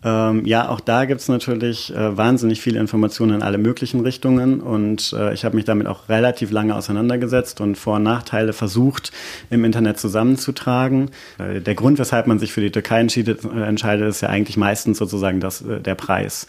Ähm, 0.04 0.46
ja, 0.46 0.70
auch 0.70 0.80
da 0.80 1.06
gibt's 1.06 1.28
natürlich 1.28 1.94
äh, 1.94 2.16
wahnsinnig 2.16 2.62
viele 2.62 2.80
Informationen 2.80 3.36
in 3.36 3.42
alle 3.42 3.58
möglichen 3.58 4.02
Richtungen 4.02 4.62
und 4.62 5.12
äh, 5.18 5.34
ich 5.34 5.44
habe 5.44 5.56
mich 5.56 5.66
damit 5.66 5.88
auch 5.88 6.08
relativ 6.08 6.52
lange 6.52 6.76
auseinandergesetzt 6.76 7.62
und 7.62 7.78
Vor- 7.78 7.96
und 7.96 8.04
Nachteile 8.04 8.54
versucht 8.54 9.12
im 9.50 9.66
Internet 9.66 10.00
zusammenzutragen. 10.00 11.10
Äh, 11.40 11.62
der 11.62 11.74
Grund, 11.74 11.98
weshalb 11.98 12.28
man 12.28 12.38
sich 12.38 12.54
für 12.54 12.62
die 12.62 12.72
Türkei 12.72 13.00
entscheidet, 13.00 13.44
äh, 13.44 13.64
entscheidet 13.64 14.08
ist 14.08 14.22
ja 14.22 14.30
eigentlich 14.30 14.56
meistens 14.58 15.00
sozusagen 15.00 15.40
das, 15.40 15.64
äh, 15.64 15.80
der 15.80 15.96
Preis. 15.96 16.46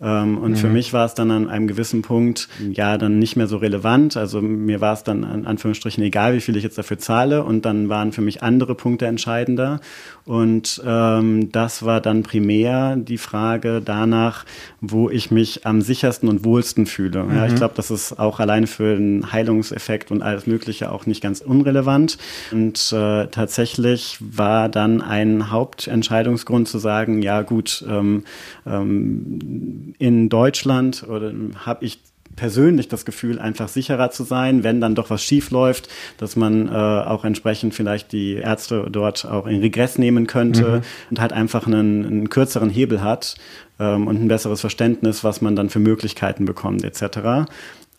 Ähm, 0.00 0.38
und 0.38 0.52
mhm. 0.52 0.56
für 0.56 0.68
mich 0.68 0.92
war 0.92 1.04
es 1.06 1.14
dann 1.14 1.30
an 1.30 1.48
einem 1.48 1.66
gewissen 1.66 2.02
Punkt 2.02 2.48
ja 2.70 2.98
dann 2.98 3.18
nicht 3.18 3.36
mehr 3.36 3.48
so 3.48 3.56
relevant. 3.56 4.16
Also 4.16 4.40
mir 4.40 4.80
war 4.80 4.94
es 4.94 5.02
dann 5.02 5.24
in 5.24 5.46
Anführungsstrichen 5.46 6.02
egal, 6.04 6.34
wie 6.34 6.40
viel 6.40 6.56
ich 6.56 6.62
jetzt 6.62 6.78
dafür 6.78 6.98
zahle. 6.98 7.42
Und 7.44 7.64
dann 7.64 7.88
waren 7.88 8.12
für 8.12 8.20
mich 8.20 8.42
andere 8.42 8.74
Punkte 8.74 9.06
entscheidender. 9.06 9.80
Und 10.24 10.82
ähm, 10.86 11.50
das 11.50 11.84
war 11.84 12.00
dann 12.00 12.22
primär 12.22 12.96
die 12.96 13.18
Frage 13.18 13.80
danach, 13.84 14.44
wo 14.80 15.10
ich 15.10 15.30
mich 15.30 15.66
am 15.66 15.80
sichersten 15.80 16.28
und 16.28 16.44
wohlsten 16.44 16.86
fühle. 16.86 17.24
Mhm. 17.24 17.36
Ja, 17.36 17.46
ich 17.46 17.52
mhm. 17.52 17.56
glaube, 17.56 17.74
das 17.76 17.90
ist 17.90 18.18
auch 18.18 18.38
alleine 18.38 18.66
für 18.66 18.94
den 18.94 19.32
Heilungseffekt 19.32 20.10
und 20.10 20.22
alles 20.22 20.46
Mögliche 20.46 20.92
auch 20.92 21.06
nicht 21.06 21.22
ganz 21.22 21.40
unrelevant. 21.40 22.18
Und 22.52 22.92
äh, 22.92 23.26
tatsächlich 23.26 24.18
war 24.20 24.68
dann 24.68 25.00
ein 25.00 25.50
Hauptentscheidungsgrund 25.50 26.68
zu 26.68 26.78
sagen, 26.78 27.22
ja 27.22 27.42
gut, 27.42 27.84
ähm, 27.88 28.24
ähm, 28.66 29.87
in 29.98 30.28
Deutschland 30.28 31.06
oder 31.08 31.32
habe 31.64 31.84
ich 31.84 32.00
persönlich 32.38 32.88
das 32.88 33.04
Gefühl, 33.04 33.40
einfach 33.40 33.68
sicherer 33.68 34.10
zu 34.10 34.22
sein, 34.22 34.62
wenn 34.62 34.80
dann 34.80 34.94
doch 34.94 35.10
was 35.10 35.22
schief 35.22 35.50
läuft, 35.50 35.88
dass 36.18 36.36
man 36.36 36.68
äh, 36.68 36.70
auch 36.70 37.24
entsprechend 37.24 37.74
vielleicht 37.74 38.12
die 38.12 38.34
Ärzte 38.34 38.86
dort 38.90 39.26
auch 39.26 39.46
in 39.46 39.60
Regress 39.60 39.98
nehmen 39.98 40.28
könnte 40.28 40.68
mhm. 40.68 40.80
und 41.10 41.20
halt 41.20 41.32
einfach 41.32 41.66
einen, 41.66 42.06
einen 42.06 42.30
kürzeren 42.30 42.70
Hebel 42.70 43.02
hat 43.02 43.36
ähm, 43.80 44.06
und 44.06 44.22
ein 44.22 44.28
besseres 44.28 44.60
Verständnis, 44.60 45.24
was 45.24 45.40
man 45.40 45.56
dann 45.56 45.68
für 45.68 45.80
Möglichkeiten 45.80 46.44
bekommt 46.44 46.84
etc. 46.84 47.50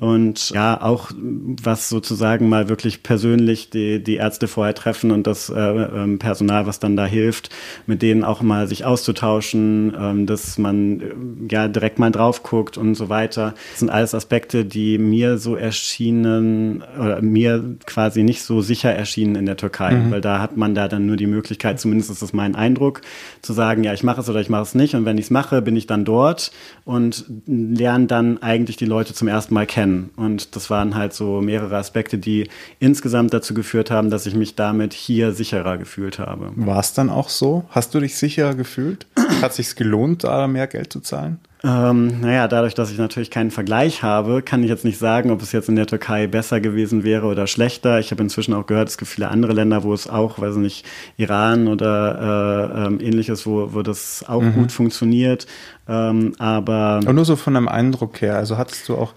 Und 0.02 0.52
ja, 0.52 0.82
auch 0.82 1.12
was 1.62 1.90
sozusagen 1.90 2.48
mal 2.48 2.70
wirklich 2.70 3.04
persönlich 3.04 3.70
die, 3.70 4.02
die 4.02 4.16
Ärzte 4.16 4.48
vorher 4.48 4.74
treffen 4.74 5.12
und 5.12 5.28
das 5.28 5.50
äh, 5.50 5.60
ähm, 5.60 6.20
Personal, 6.20 6.66
was 6.66 6.80
dann 6.80 6.96
da 6.96 7.06
hilft, 7.06 7.50
mit 7.86 8.02
denen 8.02 8.24
auch 8.24 8.42
mal 8.42 8.70
sich 8.70 8.86
auszutauschen, 8.86 9.94
ähm, 10.00 10.26
dass 10.26 10.58
man 10.58 11.02
äh, 11.02 11.06
ja 11.52 11.68
direkt 11.68 12.00
mal 12.00 12.12
drauf 12.12 12.44
guckt 12.44 12.78
und 12.78 12.96
so 12.96 13.10
weiter. 13.10 13.56
Das 13.72 13.80
sind 13.80 13.90
alles 13.90 14.16
Aspekte, 14.16 14.64
die 14.64 14.98
mir 14.98 15.38
so 15.38 15.58
erschienen 15.58 16.82
oder 16.98 17.22
mir 17.22 17.76
quasi 17.86 18.24
nicht 18.24 18.44
so 18.44 18.62
sicher 18.62 18.94
erschienen 18.94 19.36
in 19.36 19.46
der 19.46 19.58
Türkei, 19.58 19.96
mhm. 19.96 20.12
weil 20.12 20.22
da 20.22 20.40
hat 20.40 20.56
man 20.56 20.76
da 20.76 20.88
dann 20.88 21.08
nur 21.08 21.18
die 21.18 21.28
Möglichkeit, 21.28 21.78
zumindest 21.78 22.10
ist 22.10 22.22
das 22.22 22.32
mein 22.32 22.56
Eindruck, 22.56 23.02
zu 23.42 23.52
sagen, 23.52 23.84
ja, 23.84 23.92
ich 23.92 24.04
mache 24.04 24.22
es 24.22 24.30
oder 24.30 24.40
ich 24.40 24.50
mache 24.50 24.64
es 24.64 24.76
nicht 24.76 24.96
und 24.96 25.04
wenn 25.04 25.18
ich 25.18 25.26
es 25.26 25.30
mache, 25.30 25.62
bin 25.62 25.76
ich 25.76 25.88
dann 25.88 26.06
dort 26.06 26.54
und 26.86 27.26
lerne 27.46 28.06
dann 28.06 28.42
eigentlich 28.42 28.78
die 28.78 28.86
Leute 28.86 29.14
zum 29.14 29.28
ersten 29.28 29.54
Mal 29.54 29.66
kennen 29.66 29.89
kennen. 29.90 30.10
Und 30.16 30.56
das 30.56 30.70
waren 30.70 30.96
halt 30.96 31.14
so 31.14 31.42
mehrere 31.42 31.78
Aspekte, 31.78 32.18
die 32.18 32.50
insgesamt 32.80 33.34
dazu 33.34 33.54
geführt 33.54 33.92
haben, 33.92 34.10
dass 34.10 34.26
ich 34.26 34.36
mich 34.36 34.56
damit 34.56 34.94
hier 34.94 35.32
sicherer 35.32 35.78
gefühlt 35.78 36.20
habe. 36.20 36.52
War 36.56 36.80
es 36.80 36.94
dann 36.94 37.10
auch 37.10 37.30
so? 37.30 37.66
Hast 37.70 37.94
du 37.94 38.00
dich 38.00 38.18
sicherer 38.18 38.56
gefühlt? 38.56 39.08
Hat 39.42 39.52
es 39.52 39.58
sich 39.58 39.76
gelohnt, 39.76 40.24
da 40.24 40.48
mehr 40.48 40.68
Geld 40.68 40.94
zu 40.94 41.00
zahlen? 41.02 41.40
Ähm, 41.62 42.22
naja, 42.22 42.48
dadurch, 42.48 42.74
dass 42.74 42.90
ich 42.90 42.98
natürlich 42.98 43.32
keinen 43.32 43.52
Vergleich 43.52 44.02
habe, 44.02 44.42
kann 44.42 44.64
ich 44.64 44.70
jetzt 44.70 44.86
nicht 44.86 44.98
sagen, 44.98 45.30
ob 45.30 45.42
es 45.42 45.52
jetzt 45.52 45.68
in 45.68 45.76
der 45.76 45.88
Türkei 45.88 46.28
besser 46.28 46.62
gewesen 46.62 47.04
wäre 47.04 47.28
oder 47.28 47.48
schlechter. 47.48 48.00
Ich 48.00 48.12
habe 48.12 48.24
inzwischen 48.24 48.54
auch 48.54 48.66
gehört, 48.66 48.88
es 48.88 48.98
gibt 48.98 49.12
viele 49.12 49.28
andere 49.28 49.52
Länder, 49.52 49.84
wo 49.84 49.94
es 49.94 50.10
auch, 50.10 50.40
weiß 50.40 50.56
nicht, 50.56 50.86
Iran 51.18 51.68
oder 51.68 52.72
äh, 52.76 52.88
ähm, 52.88 53.00
ähnliches, 53.02 53.46
wo, 53.46 53.74
wo 53.74 53.82
das 53.82 54.24
auch 54.28 54.42
mhm. 54.42 54.54
gut 54.54 54.72
funktioniert. 54.72 55.48
Ähm, 55.90 56.34
aber 56.38 57.00
Und 57.06 57.16
nur 57.16 57.26
so 57.26 57.36
von 57.36 57.58
einem 57.58 57.68
Eindruck 57.68 58.22
her, 58.22 58.36
also 58.36 58.58
hattest 58.58 58.88
du 58.88 58.96
auch 58.96 59.14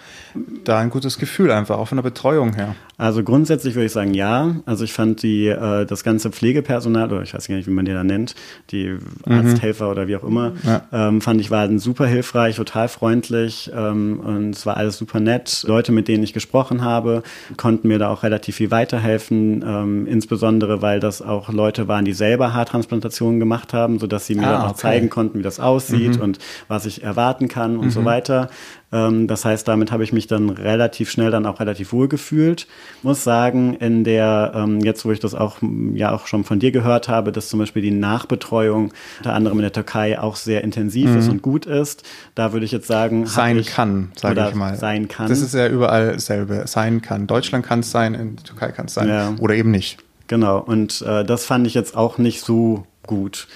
da 0.65 0.79
ein 0.79 0.89
gutes 0.89 1.19
Gefühl 1.19 1.51
einfach, 1.51 1.77
auch 1.77 1.89
von 1.89 1.97
der 1.97 2.03
Betreuung 2.03 2.55
her? 2.55 2.75
Also 2.97 3.23
grundsätzlich 3.23 3.75
würde 3.75 3.87
ich 3.87 3.93
sagen, 3.93 4.15
ja. 4.15 4.57
Also 4.65 4.85
ich 4.85 4.93
fand 4.95 5.23
die, 5.23 5.49
äh, 5.49 5.85
das 5.85 6.03
ganze 6.03 6.31
Pflegepersonal, 6.31 7.13
oder 7.13 7.23
ich 7.23 7.35
weiß 7.35 7.47
gar 7.47 7.57
nicht, 7.57 7.67
wie 7.67 7.73
man 7.73 7.85
die 7.85 7.93
da 7.93 8.05
nennt, 8.05 8.35
die 8.71 8.89
mhm. 9.27 9.33
Arzthelfer 9.33 9.91
oder 9.91 10.09
wie 10.09 10.17
auch 10.17 10.25
immer, 10.25 10.53
ja. 10.63 10.83
ähm, 10.93 11.21
fand 11.21 11.43
ich 11.43 11.51
waren 11.51 11.79
super 11.79 12.07
hilfreich, 12.07 12.32
total 12.33 12.89
freundlich 12.89 13.71
ähm, 13.75 14.21
und 14.21 14.51
es 14.51 14.67
war 14.67 14.77
alles 14.77 14.99
super 14.99 15.21
nett. 15.21 15.65
Leute, 15.67 15.93
mit 15.93 16.09
denen 16.09 16.23
ich 16.23 16.33
gesprochen 16.33 16.83
habe, 16.83 17.23
konnten 17.57 17.89
mir 17.89 17.99
da 17.99 18.09
auch 18.09 18.23
relativ 18.23 18.57
viel 18.57 18.71
weiterhelfen, 18.71 19.65
ähm, 19.67 20.07
insbesondere 20.07 20.83
weil 20.83 21.01
das 21.01 21.23
auch 21.23 21.51
Leute 21.51 21.89
waren, 21.89 22.05
die 22.05 22.13
selber 22.13 22.53
Haartransplantationen 22.53 23.39
gemacht 23.39 23.73
haben, 23.73 23.99
sodass 23.99 24.27
sie 24.27 24.35
mir 24.35 24.47
ah, 24.47 24.53
dann 24.53 24.63
auch 24.63 24.71
okay. 24.71 24.81
zeigen 24.81 25.11
konnten, 25.11 25.39
wie 25.39 25.43
das 25.43 25.61
aussieht 25.61 26.17
mhm. 26.17 26.23
und 26.23 26.39
was 26.69 26.87
ich 26.87 27.03
erwarten 27.03 27.49
kann 27.49 27.77
und 27.77 27.87
mhm. 27.87 27.91
so 27.91 28.05
weiter. 28.05 28.49
Ähm, 28.93 29.27
das 29.27 29.45
heißt, 29.45 29.67
damit 29.67 29.91
habe 29.91 30.05
ich 30.05 30.13
mich 30.13 30.27
dann 30.27 30.51
relativ 30.51 31.11
schnell 31.11 31.31
dann 31.31 31.47
auch 31.47 31.61
relativ 31.61 31.93
wohl 31.93 32.09
gefühlt. 32.09 32.67
Muss 33.03 33.25
sagen, 33.25 33.75
in 33.75 34.05
der, 34.05 34.53
ähm, 34.55 34.81
jetzt 34.81 35.05
wo 35.05 35.13
ich 35.13 35.21
das 35.21 35.35
auch 35.35 35.59
ja 35.95 36.13
auch 36.13 36.27
schon 36.27 36.45
von 36.45 36.61
dir 36.61 36.73
gehört 36.73 37.09
habe, 37.09 37.33
dass 37.33 37.49
zum 37.49 37.59
Beispiel 37.59 37.83
die 37.83 37.91
Nachbetreuung 37.91 38.93
unter 39.19 39.35
anderem 39.35 39.59
in 39.59 39.63
der 39.63 39.73
Türkei 39.73 40.19
auch 40.19 40.37
sehr 40.37 40.63
intensiv 40.63 41.11
mhm. 41.11 41.19
ist 41.19 41.29
und 41.29 41.43
gut 41.43 41.67
ist, 41.67 42.03
da 42.35 42.53
würde 42.53 42.67
ich 42.67 42.73
jetzt 42.73 42.87
sagen, 42.87 43.27
sein 43.27 43.59
ich, 43.59 43.69
kann, 43.69 44.13
sage 44.15 44.47
ich 44.49 44.55
mal. 44.55 44.77
Sein 44.77 45.09
kann. 45.09 45.29
Das 45.29 45.41
ist 45.41 45.55
ja 45.55 45.69
überall 45.69 46.13
dasselbe. 46.13 46.65
Sein 46.67 47.03
kann. 47.03 47.27
Deutschland 47.27 47.65
kann 47.65 47.81
es 47.81 47.91
sein, 47.91 48.15
in 48.15 48.37
der 48.37 48.45
Türkei 48.45 48.73
kann 48.73 48.87
es 48.87 48.95
sein. 48.95 49.09
Ja. 49.09 49.35
Oder 49.41 49.55
eben 49.55 49.71
nicht. 49.71 49.99
Genau. 50.29 50.59
Und 50.59 51.03
äh, 51.03 51.25
das 51.25 51.45
fand 51.45 51.67
ich 51.67 51.75
jetzt 51.75 51.97
auch 51.97 52.19
nicht 52.19 52.43
so 52.43 52.87
gut. 53.07 53.49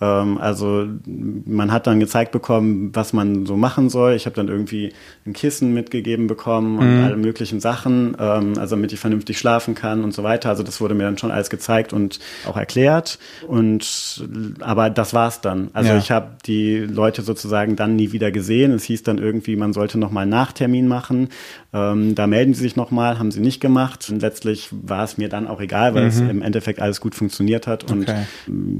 Ähm, 0.00 0.38
also 0.38 0.86
man 1.04 1.72
hat 1.72 1.86
dann 1.86 2.00
gezeigt 2.00 2.32
bekommen, 2.32 2.90
was 2.94 3.12
man 3.12 3.46
so 3.46 3.56
machen 3.56 3.90
soll. 3.90 4.14
Ich 4.14 4.26
habe 4.26 4.34
dann 4.34 4.48
irgendwie 4.48 4.92
ein 5.26 5.32
Kissen 5.32 5.72
mitgegeben 5.72 6.26
bekommen 6.26 6.78
und 6.78 6.98
mhm. 6.98 7.04
alle 7.04 7.16
möglichen 7.16 7.60
Sachen, 7.60 8.16
ähm, 8.18 8.54
also 8.58 8.74
damit 8.74 8.92
ich 8.92 8.98
vernünftig 8.98 9.38
schlafen 9.38 9.74
kann 9.74 10.02
und 10.02 10.12
so 10.12 10.22
weiter. 10.22 10.48
Also 10.48 10.62
das 10.62 10.80
wurde 10.80 10.94
mir 10.94 11.04
dann 11.04 11.18
schon 11.18 11.30
alles 11.30 11.50
gezeigt 11.50 11.92
und 11.92 12.18
auch 12.46 12.56
erklärt. 12.56 13.18
Und 13.46 14.24
aber 14.60 14.90
das 14.90 15.14
war's 15.14 15.40
dann. 15.40 15.70
Also 15.72 15.90
ja. 15.90 15.98
ich 15.98 16.10
habe 16.10 16.36
die 16.46 16.78
Leute 16.78 17.22
sozusagen 17.22 17.76
dann 17.76 17.96
nie 17.96 18.12
wieder 18.12 18.32
gesehen. 18.32 18.72
Es 18.72 18.84
hieß 18.84 19.04
dann 19.04 19.18
irgendwie, 19.18 19.56
man 19.56 19.72
sollte 19.72 19.98
noch 19.98 20.10
mal 20.10 20.22
einen 20.22 20.30
Nachtermin 20.30 20.88
machen. 20.88 21.28
Ähm, 21.72 22.14
da 22.14 22.26
melden 22.26 22.54
sie 22.54 22.62
sich 22.62 22.76
noch 22.76 22.90
mal, 22.90 23.18
haben 23.18 23.30
sie 23.30 23.40
nicht 23.40 23.60
gemacht. 23.60 24.08
Und 24.10 24.22
letztlich 24.22 24.68
war 24.70 25.04
es 25.04 25.18
mir 25.18 25.28
dann 25.28 25.46
auch 25.46 25.60
egal, 25.60 25.94
weil 25.94 26.02
mhm. 26.02 26.08
es 26.08 26.20
im 26.20 26.42
Endeffekt 26.42 26.80
alles 26.80 27.00
gut 27.00 27.14
funktioniert 27.14 27.66
hat. 27.66 27.90
Und 27.90 28.08
okay. 28.08 28.24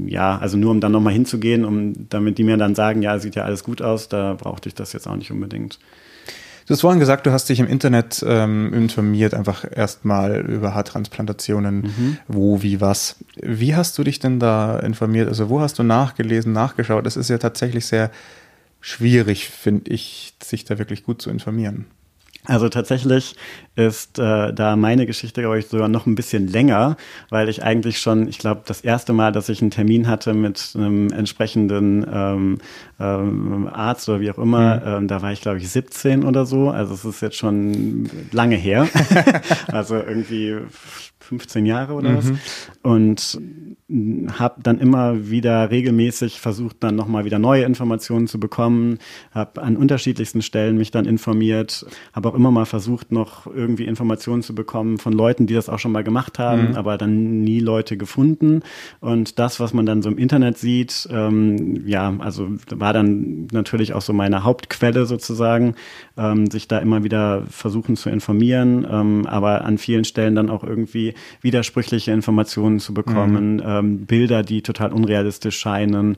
ja, 0.07 0.37
also 0.37 0.57
nur 0.57 0.71
um 0.71 0.81
dann 0.81 0.91
noch 0.91 1.04
mal 1.05 1.13
hinzugehen, 1.13 1.63
um 1.63 2.09
damit 2.09 2.37
die 2.37 2.43
mir 2.43 2.57
dann 2.57 2.75
sagen, 2.75 3.01
ja, 3.01 3.17
sieht 3.19 3.35
ja 3.35 3.43
alles 3.43 3.63
gut 3.63 3.81
aus, 3.81 4.09
da 4.09 4.33
brauchte 4.33 4.67
ich 4.67 4.75
das 4.75 4.91
jetzt 4.91 5.07
auch 5.07 5.15
nicht 5.15 5.31
unbedingt. 5.31 5.79
Du 6.67 6.73
hast 6.73 6.81
vorhin 6.81 6.99
gesagt, 6.99 7.27
du 7.27 7.31
hast 7.31 7.47
dich 7.47 7.59
im 7.59 7.67
Internet 7.67 8.25
ähm, 8.27 8.73
informiert, 8.73 9.35
einfach 9.35 9.65
erstmal 9.71 10.39
über 10.49 10.73
Haartransplantationen, 10.73 11.75
mhm. 11.81 12.17
wo, 12.27 12.63
wie, 12.63 12.81
was. 12.81 13.17
Wie 13.35 13.75
hast 13.75 13.97
du 13.99 14.03
dich 14.03 14.17
denn 14.17 14.39
da 14.39 14.79
informiert? 14.79 15.27
Also 15.27 15.49
wo 15.49 15.61
hast 15.61 15.77
du 15.77 15.83
nachgelesen, 15.83 16.53
nachgeschaut? 16.53 17.05
Es 17.05 17.17
ist 17.17 17.29
ja 17.29 17.37
tatsächlich 17.37 17.85
sehr 17.85 18.09
schwierig, 18.81 19.47
finde 19.47 19.91
ich, 19.91 20.33
sich 20.43 20.65
da 20.65 20.79
wirklich 20.79 21.03
gut 21.03 21.21
zu 21.21 21.29
informieren. 21.29 21.85
Also 22.47 22.69
tatsächlich 22.69 23.35
ist 23.75 24.19
äh, 24.19 24.53
da 24.53 24.75
meine 24.75 25.05
Geschichte, 25.05 25.41
glaube 25.41 25.59
ich, 25.59 25.67
sogar 25.67 25.87
noch 25.87 26.05
ein 26.05 26.15
bisschen 26.15 26.47
länger, 26.47 26.97
weil 27.29 27.49
ich 27.49 27.63
eigentlich 27.63 27.99
schon, 27.99 28.27
ich 28.27 28.37
glaube, 28.37 28.61
das 28.65 28.81
erste 28.81 29.13
Mal, 29.13 29.31
dass 29.31 29.49
ich 29.49 29.61
einen 29.61 29.71
Termin 29.71 30.07
hatte 30.07 30.33
mit 30.33 30.73
einem 30.75 31.11
entsprechenden 31.11 32.05
ähm, 32.11 32.57
ähm, 32.99 33.69
Arzt 33.71 34.07
oder 34.07 34.19
wie 34.21 34.31
auch 34.31 34.37
immer, 34.37 34.77
mhm. 34.77 34.81
ähm, 34.85 35.07
da 35.07 35.21
war 35.21 35.31
ich, 35.31 35.41
glaube 35.41 35.57
ich, 35.57 35.69
17 35.69 36.23
oder 36.23 36.45
so. 36.45 36.69
Also 36.69 36.93
es 36.93 37.05
ist 37.05 37.21
jetzt 37.21 37.37
schon 37.37 38.09
lange 38.31 38.55
her. 38.55 38.87
also 39.67 39.95
irgendwie 39.95 40.57
15 41.19 41.65
Jahre 41.65 41.93
oder 41.93 42.11
mhm. 42.11 42.17
was. 42.17 42.31
Und 42.83 43.39
habe 44.39 44.61
dann 44.63 44.79
immer 44.79 45.29
wieder 45.29 45.69
regelmäßig 45.69 46.41
versucht, 46.41 46.77
dann 46.79 46.95
nochmal 46.95 47.23
wieder 47.23 47.37
neue 47.37 47.63
Informationen 47.63 48.25
zu 48.25 48.39
bekommen, 48.39 48.97
habe 49.31 49.61
an 49.61 49.77
unterschiedlichsten 49.77 50.41
Stellen 50.41 50.77
mich 50.77 50.89
dann 50.89 51.05
informiert, 51.05 51.85
habe 52.11 52.29
auch 52.29 52.34
immer 52.35 52.51
mal 52.51 52.65
versucht, 52.65 53.11
noch 53.11 53.47
irgendwie 53.47 53.85
Informationen 53.85 54.43
zu 54.43 54.55
bekommen 54.55 54.97
von 54.97 55.13
Leuten, 55.13 55.47
die 55.47 55.53
das 55.53 55.69
auch 55.69 55.79
schon 55.79 55.91
mal 55.91 56.03
gemacht 56.03 56.39
haben, 56.39 56.69
mhm. 56.69 56.75
aber 56.75 56.97
dann 56.97 57.41
nie 57.41 57.59
Leute 57.59 57.97
gefunden. 57.97 58.61
Und 58.99 59.39
das, 59.39 59.59
was 59.59 59.73
man 59.73 59.85
dann 59.85 60.01
so 60.01 60.09
im 60.09 60.17
Internet 60.17 60.57
sieht, 60.57 61.07
ähm, 61.11 61.87
ja, 61.87 62.13
also 62.19 62.47
war 62.69 62.93
dann 62.93 63.47
natürlich 63.51 63.93
auch 63.93 64.01
so 64.01 64.13
meine 64.13 64.43
Hauptquelle 64.43 65.05
sozusagen, 65.05 65.75
ähm, 66.17 66.49
sich 66.49 66.67
da 66.67 66.79
immer 66.79 67.03
wieder 67.03 67.43
versuchen 67.49 67.95
zu 67.95 68.09
informieren, 68.09 68.85
ähm, 68.89 69.25
aber 69.25 69.65
an 69.65 69.77
vielen 69.77 70.03
Stellen 70.03 70.35
dann 70.35 70.49
auch 70.49 70.63
irgendwie 70.63 71.13
widersprüchliche 71.41 72.11
Informationen 72.11 72.79
zu 72.79 72.93
bekommen. 72.93 73.55
Mhm 73.57 73.65
ähm, 73.65 74.05
Bilder, 74.05 74.43
die 74.43 74.61
total 74.61 74.91
unrealistisch 74.93 75.57
scheinen. 75.57 76.17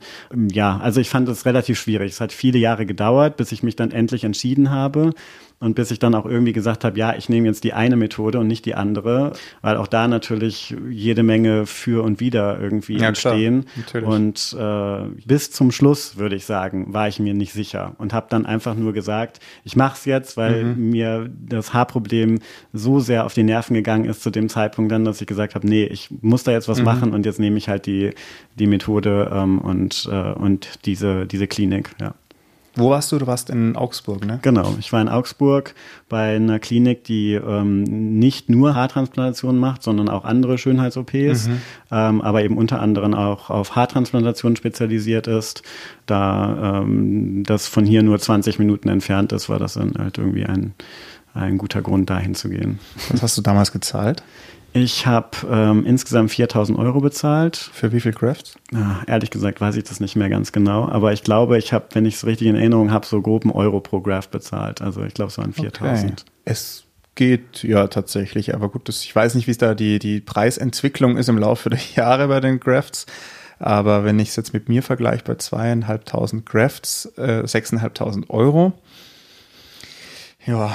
Ja, 0.51 0.77
also 0.77 1.01
ich 1.01 1.09
fand 1.09 1.27
es 1.29 1.45
relativ 1.45 1.79
schwierig. 1.79 2.12
Es 2.12 2.21
hat 2.21 2.31
viele 2.31 2.59
Jahre 2.59 2.86
gedauert, 2.86 3.38
bis 3.38 3.51
ich 3.51 3.63
mich 3.63 3.75
dann 3.75 3.91
endlich 3.91 4.24
entschieden 4.24 4.69
habe. 4.69 5.13
Und 5.59 5.73
bis 5.73 5.89
ich 5.89 5.97
dann 5.97 6.13
auch 6.13 6.27
irgendwie 6.27 6.53
gesagt 6.53 6.83
habe, 6.83 6.99
ja, 6.99 7.15
ich 7.15 7.29
nehme 7.29 7.47
jetzt 7.47 7.63
die 7.63 7.73
eine 7.73 7.95
Methode 7.95 8.37
und 8.37 8.45
nicht 8.45 8.65
die 8.65 8.75
andere, 8.75 9.33
weil 9.63 9.77
auch 9.77 9.87
da 9.87 10.07
natürlich 10.07 10.75
jede 10.87 11.23
Menge 11.23 11.65
für 11.65 12.03
und 12.03 12.19
wider 12.19 12.59
irgendwie 12.61 12.97
ja, 12.97 13.07
entstehen. 13.07 13.65
Klar, 13.87 14.03
und 14.03 14.55
äh, 14.59 15.21
bis 15.25 15.49
zum 15.49 15.71
Schluss, 15.71 16.17
würde 16.17 16.35
ich 16.35 16.45
sagen, 16.45 16.93
war 16.93 17.07
ich 17.07 17.19
mir 17.19 17.33
nicht 17.33 17.53
sicher 17.53 17.95
und 17.97 18.13
habe 18.13 18.27
dann 18.29 18.45
einfach 18.45 18.75
nur 18.75 18.93
gesagt, 18.93 19.39
ich 19.63 19.75
mache 19.75 19.95
es 19.95 20.05
jetzt, 20.05 20.37
weil 20.37 20.63
mhm. 20.63 20.91
mir 20.91 21.27
das 21.27 21.73
Haarproblem 21.73 22.37
so 22.71 22.99
sehr 22.99 23.25
auf 23.25 23.33
die 23.33 23.43
Nerven 23.43 23.73
gegangen 23.73 24.05
ist 24.05 24.21
zu 24.21 24.29
dem 24.29 24.49
Zeitpunkt 24.49 24.91
dann, 24.91 25.05
dass 25.05 25.21
ich 25.21 25.27
gesagt 25.27 25.55
habe, 25.55 25.67
nee, 25.67 25.85
ich 25.85 26.09
muss 26.21 26.43
da 26.43 26.51
jetzt 26.51 26.67
was 26.67 26.77
mhm. 26.77 26.85
machen 26.85 27.13
und 27.13 27.25
jetzt 27.25 27.39
nehme 27.39 27.57
ich 27.57 27.67
halt 27.67 27.87
die, 27.87 28.11
die 28.59 28.67
Methode 28.67 29.31
ähm, 29.33 29.57
und, 29.57 30.07
äh, 30.11 30.33
und 30.33 30.85
diese, 30.85 31.25
diese 31.25 31.47
Klinik, 31.47 31.89
ja. 31.99 32.13
Wo 32.77 32.91
warst 32.91 33.12
du? 33.12 33.17
Du 33.17 33.27
warst 33.27 33.50
in 33.50 33.75
Augsburg, 33.75 34.25
ne? 34.25 34.39
Genau, 34.41 34.75
ich 34.79 34.93
war 34.93 35.01
in 35.01 35.10
Augsburg 35.10 35.74
bei 36.10 36.36
einer 36.36 36.60
Klinik, 36.60 37.03
die 37.03 37.34
ähm, 37.34 37.84
nicht 37.84 38.50
nur 38.50 38.75
Haartransplantation 38.75 39.57
macht, 39.57 39.84
sondern 39.84 40.10
auch 40.10 40.25
andere 40.25 40.57
Schönheits-OPs, 40.57 41.48
mhm. 41.48 41.62
ähm, 41.91 42.22
aber 42.22 42.43
eben 42.43 42.57
unter 42.57 42.79
anderem 42.79 43.13
auch 43.13 43.50
auf 43.50 43.75
Haartransplantation 43.75 44.55
spezialisiert 44.55 45.27
ist. 45.27 45.63
Da 46.05 46.81
ähm, 46.81 47.43
das 47.46 47.67
von 47.67 47.86
hier 47.86 48.03
nur 48.03 48.19
20 48.19 48.60
Minuten 48.60 48.89
entfernt 48.89 49.31
ist, 49.31 49.50
war 49.50 49.60
das 49.60 49.74
dann 49.74 49.93
halt 49.98 50.17
irgendwie 50.17 50.46
ein, 50.46 50.74
ein 51.34 51.57
guter 51.57 51.81
Grund, 51.81 52.10
dahin 52.10 52.36
zu 52.36 52.50
gehen. 52.50 52.79
Was 53.10 53.24
hast 53.24 53.38
du 53.38 53.41
damals 53.41 53.72
gezahlt? 53.72 54.24
Ich 54.84 55.07
habe 55.07 55.29
ähm, 55.50 55.86
insgesamt 55.86 56.31
4000 56.31 56.77
Euro 56.77 57.00
bezahlt. 57.01 57.57
Für 57.57 57.91
wie 57.91 58.00
viel 58.00 58.13
Crafts? 58.13 58.55
Ja, 58.72 59.01
ehrlich 59.07 59.31
gesagt 59.31 59.60
weiß 59.60 59.75
ich 59.75 59.84
das 59.86 60.00
nicht 60.00 60.15
mehr 60.15 60.29
ganz 60.29 60.51
genau. 60.51 60.88
Aber 60.88 61.13
ich 61.13 61.24
glaube, 61.24 61.57
ich 61.57 61.74
habe, 61.74 61.86
wenn 61.93 62.05
ich 62.05 62.15
es 62.15 62.25
richtig 62.25 62.48
in 62.48 62.55
Erinnerung 62.55 62.91
habe, 62.91 63.05
so 63.05 63.22
grob 63.22 63.43
einen 63.43 63.53
Euro 63.53 63.79
pro 63.79 64.01
Graft 64.01 64.29
bezahlt. 64.29 64.81
Also 64.81 65.03
ich 65.03 65.13
glaube, 65.13 65.29
es 65.29 65.38
waren 65.38 65.53
4000. 65.53 66.12
Okay. 66.12 66.31
Es 66.46 66.84
geht 67.15 67.63
ja 67.63 67.88
tatsächlich. 67.88 68.53
Aber 68.53 68.69
gut, 68.69 68.88
das, 68.88 69.03
ich 69.03 69.15
weiß 69.15 69.36
nicht, 69.36 69.48
wie 69.48 69.51
es 69.51 69.57
da 69.57 69.74
die, 69.74 69.98
die 69.98 70.22
Preisentwicklung 70.22 71.17
ist 71.17 71.27
im 71.27 71.39
Laufe 71.39 71.69
der 71.69 71.79
Jahre 71.96 72.27
bei 72.27 72.39
den 72.39 72.60
Grafts. 72.60 73.07
Aber 73.60 74.03
wenn 74.03 74.19
ich 74.19 74.29
es 74.29 74.36
jetzt 74.36 74.53
mit 74.53 74.69
mir 74.69 74.84
vergleiche, 74.84 75.24
bei 75.24 75.36
zweieinhalbtausend 75.36 76.46
Grafts, 76.46 77.05
äh, 77.17 77.48
sechseinhalbtausend 77.48 78.29
Euro, 78.29 78.74
ja. 80.46 80.74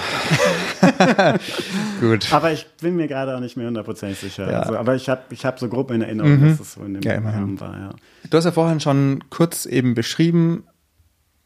Gut. 2.01 2.33
Aber 2.33 2.53
ich 2.53 2.67
bin 2.81 2.97
mir 2.97 3.09
gerade 3.09 3.37
auch 3.37 3.41
nicht 3.41 3.57
mehr 3.57 3.67
hundertprozentig 3.67 4.19
sicher. 4.19 4.51
Ja. 4.51 4.61
Also, 4.61 4.77
aber 4.77 4.95
ich 4.95 5.09
habe 5.09 5.23
ich 5.31 5.45
hab 5.45 5.59
so 5.59 5.69
grob 5.69 5.91
in 5.91 6.03
Erinnerung, 6.03 6.41
mhm. 6.41 6.49
dass 6.51 6.61
es 6.61 6.73
so 6.75 6.83
in 6.83 6.95
dem 6.95 7.03
ja, 7.03 7.19
Rahmen 7.19 7.61
war. 7.61 7.79
Ja. 7.79 7.91
Du 8.29 8.37
hast 8.37 8.45
ja 8.45 8.53
vorhin 8.53 8.81
schon 8.81 9.25
kurz 9.31 9.67
eben 9.67 9.95
beschrieben, 9.95 10.65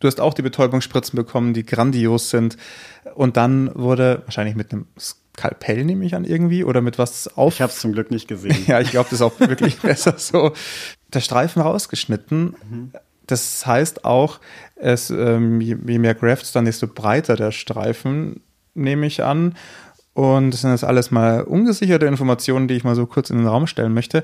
du 0.01 0.07
hast 0.07 0.21
auch 0.21 0.35
die 0.35 0.43
Betäubungsspritzen 0.43 1.17
bekommen, 1.17 1.55
die 1.55 1.65
grandios 1.65 2.31
sind. 2.31 2.57
Und 3.15 3.37
dann 3.37 3.71
wurde 3.75 4.23
wahrscheinlich 4.25 4.57
mit 4.57 4.73
einem 4.73 4.87
Skalpell, 4.99 5.85
nehme 5.85 6.05
ich 6.05 6.15
an, 6.15 6.25
irgendwie, 6.25 6.65
oder 6.65 6.81
mit 6.81 6.99
was 6.99 7.37
auf. 7.37 7.55
Ich 7.55 7.63
habe 7.63 7.73
es 7.73 7.79
zum 7.79 7.93
Glück 7.93 8.11
nicht 8.11 8.29
gesehen. 8.29 8.57
ja, 8.67 8.81
ich 8.81 8.91
glaube, 8.91 9.09
das 9.11 9.21
ist 9.21 9.23
auch 9.23 9.39
wirklich 9.41 9.79
besser 9.83 10.15
so. 10.19 10.53
Der 11.13 11.21
Streifen 11.21 11.63
rausgeschnitten. 11.63 12.57
Mhm. 12.69 12.93
Das 13.27 13.67
heißt 13.67 14.05
auch, 14.05 14.41
es, 14.77 15.11
ähm, 15.11 15.61
je, 15.61 15.77
je, 15.87 15.99
mehr 15.99 16.15
Grafts, 16.15 16.53
dann 16.53 16.65
desto 16.65 16.87
breiter 16.87 17.35
der 17.35 17.51
Streifen, 17.51 18.41
nehme 18.77 19.07
ich 19.07 19.23
an. 19.23 19.55
Und 20.15 20.53
das 20.53 20.63
sind 20.63 20.71
jetzt 20.71 20.85
alles 20.85 21.11
mal 21.11 21.43
ungesicherte 21.43 22.07
Informationen, 22.07 22.69
die 22.69 22.75
ich 22.75 22.85
mal 22.85 22.95
so 22.95 23.05
kurz 23.05 23.29
in 23.29 23.37
den 23.37 23.47
Raum 23.47 23.67
stellen 23.67 23.93
möchte. 23.93 24.23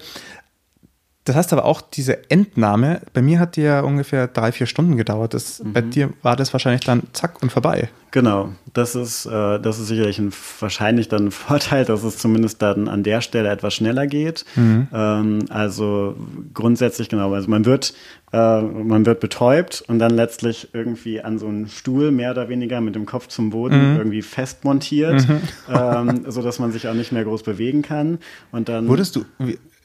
Das 1.25 1.37
heißt 1.37 1.53
aber 1.53 1.65
auch, 1.65 1.81
diese 1.81 2.31
Entnahme, 2.31 3.01
bei 3.13 3.23
mir 3.23 3.39
hat 3.39 3.55
die 3.55 3.63
ja 3.63 3.81
ungefähr 3.81 4.27
drei, 4.27 4.51
vier 4.51 4.67
Stunden 4.67 4.97
gedauert. 4.97 5.35
Das, 5.35 5.63
mhm. 5.63 5.73
Bei 5.73 5.81
dir 5.81 6.11
war 6.23 6.35
das 6.35 6.53
wahrscheinlich 6.53 6.83
dann 6.85 7.05
zack 7.13 7.41
und 7.43 7.53
vorbei. 7.53 7.91
Genau, 8.11 8.51
das 8.75 8.97
ist, 8.97 9.27
äh, 9.27 9.61
das 9.61 9.79
ist 9.79 9.87
sicherlich 9.87 10.19
ein, 10.19 10.33
wahrscheinlich 10.59 11.09
dann 11.09 11.27
ein 11.27 11.31
Vorteil, 11.31 11.85
dass 11.85 12.03
es 12.03 12.19
zumindest 12.19 12.61
dann 12.61 12.89
an 12.89 13.05
der 13.05 13.21
Stelle 13.21 13.51
etwas 13.51 13.75
schneller 13.75 14.09
geht. 14.09 14.45
Mhm. 14.57 14.89
Ähm, 14.93 15.39
also 15.49 16.17
grundsätzlich 16.55 17.09
genau, 17.09 17.33
also 17.33 17.49
man 17.49 17.65
wird, 17.67 17.95
äh, 18.33 18.61
man 18.61 19.07
wird 19.07 19.21
betäubt 19.21 19.85
und 19.87 20.01
dann 20.01 20.11
letztlich 20.11 20.71
irgendwie 20.73 21.21
an 21.21 21.39
so 21.39 21.47
einen 21.47 21.69
Stuhl 21.69 22.11
mehr 22.11 22.33
oder 22.33 22.49
weniger 22.49 22.81
mit 22.81 22.97
dem 22.97 23.07
Kopf 23.07 23.29
zum 23.29 23.51
Boden 23.51 23.93
mhm. 23.93 23.97
irgendwie 23.97 24.23
fest 24.23 24.65
montiert, 24.65 25.29
mhm. 25.29 25.41
ähm, 25.73 26.25
so 26.27 26.43
dass 26.43 26.59
man 26.59 26.73
sich 26.73 26.89
auch 26.89 26.95
nicht 26.95 27.13
mehr 27.13 27.23
groß 27.23 27.45
bewegen 27.45 27.83
kann. 27.83 28.19
Und 28.51 28.69
dann 28.69 28.89
wurdest 28.89 29.15
du 29.15 29.25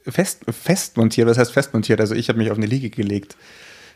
fest, 0.09 0.43
fest 0.49 0.97
montiert. 0.97 1.27
Was 1.27 1.37
heißt 1.37 1.51
fest 1.51 1.73
montiert? 1.73 1.99
Also 1.99 2.15
ich 2.15 2.29
habe 2.29 2.37
mich 2.37 2.51
auf 2.51 2.57
eine 2.57 2.65
Liege 2.65 2.89
gelegt. 2.89 3.35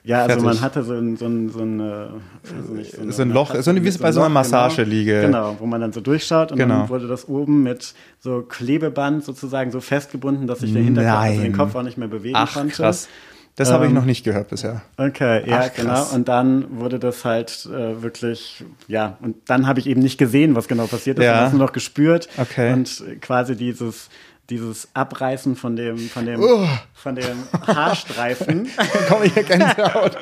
Ja, 0.04 0.24
also 0.24 0.30
Fertig. 0.30 0.46
man 0.46 0.62
hatte 0.62 0.84
so 0.84 0.94
ein, 0.94 1.16
so 1.16 1.26
ein, 1.26 1.50
so 1.50 1.60
ein, 1.60 1.80
also 1.80 2.74
nicht, 2.74 2.92
so, 2.94 3.02
eine, 3.02 3.12
so 3.12 3.22
ein 3.22 3.30
Loch, 3.30 3.54
so 3.60 3.76
wie 3.76 3.98
bei 3.98 4.12
so 4.12 4.22
einer 4.22 4.30
Massageliege. 4.30 5.22
Genau, 5.22 5.50
genau, 5.50 5.60
wo 5.60 5.66
man 5.68 5.80
dann 5.80 5.94
so 5.94 6.02
durchschaut 6.02 6.52
und 6.52 6.58
genau. 6.58 6.80
dann 6.80 6.90
wurde 6.90 7.08
das 7.08 7.28
oben 7.28 7.62
mit 7.62 7.94
so 8.20 8.42
Klebeband 8.42 9.24
sozusagen 9.24 9.70
so 9.70 9.80
festgebunden, 9.80 10.48
dass 10.48 10.60
sich 10.60 10.74
der 10.74 10.82
Hinterkopf, 10.82 11.14
also 11.14 11.42
den 11.42 11.54
Kopf 11.54 11.76
auch 11.76 11.84
nicht 11.84 12.00
mehr 12.00 12.08
bewegen 12.08 12.36
Ach, 12.36 12.54
konnte. 12.54 12.74
krass. 12.74 13.08
Das 13.56 13.68
ähm, 13.68 13.74
habe 13.76 13.88
ich 13.88 13.92
noch 13.92 14.06
nicht 14.06 14.24
gehört 14.24 14.50
bisher. 14.50 14.82
Okay, 14.98 15.48
ja, 15.48 15.66
Ach, 15.66 15.74
genau. 15.76 16.06
Und 16.14 16.28
dann 16.28 16.80
wurde 16.80 16.98
das 16.98 17.26
halt 17.26 17.68
äh, 17.72 18.02
wirklich, 18.02 18.64
ja, 18.88 19.18
und 19.22 19.36
dann 19.48 19.68
habe 19.68 19.80
ich 19.80 19.88
eben 19.88 20.02
nicht 20.02 20.18
gesehen, 20.18 20.56
was 20.56 20.68
genau 20.68 20.88
passiert 20.88 21.20
ist. 21.20 21.26
Ja. 21.26 21.34
Ich 21.34 21.40
habe 21.42 21.58
nur 21.58 21.68
noch 21.68 21.74
gespürt. 21.74 22.30
Okay. 22.38 22.74
Und 22.74 23.04
quasi 23.22 23.56
dieses 23.56 24.10
dieses 24.52 24.90
Abreißen 24.94 25.56
von 25.56 25.76
dem, 25.76 25.98
von 25.98 26.26
dem, 26.26 26.42
uh. 26.42 26.68
von 26.94 27.16
dem 27.16 27.38
Haarstreifen. 27.66 28.68
Komm 29.08 29.24
ich 29.24 29.34
hier 29.34 29.44
Gänsehaut. 29.44 30.18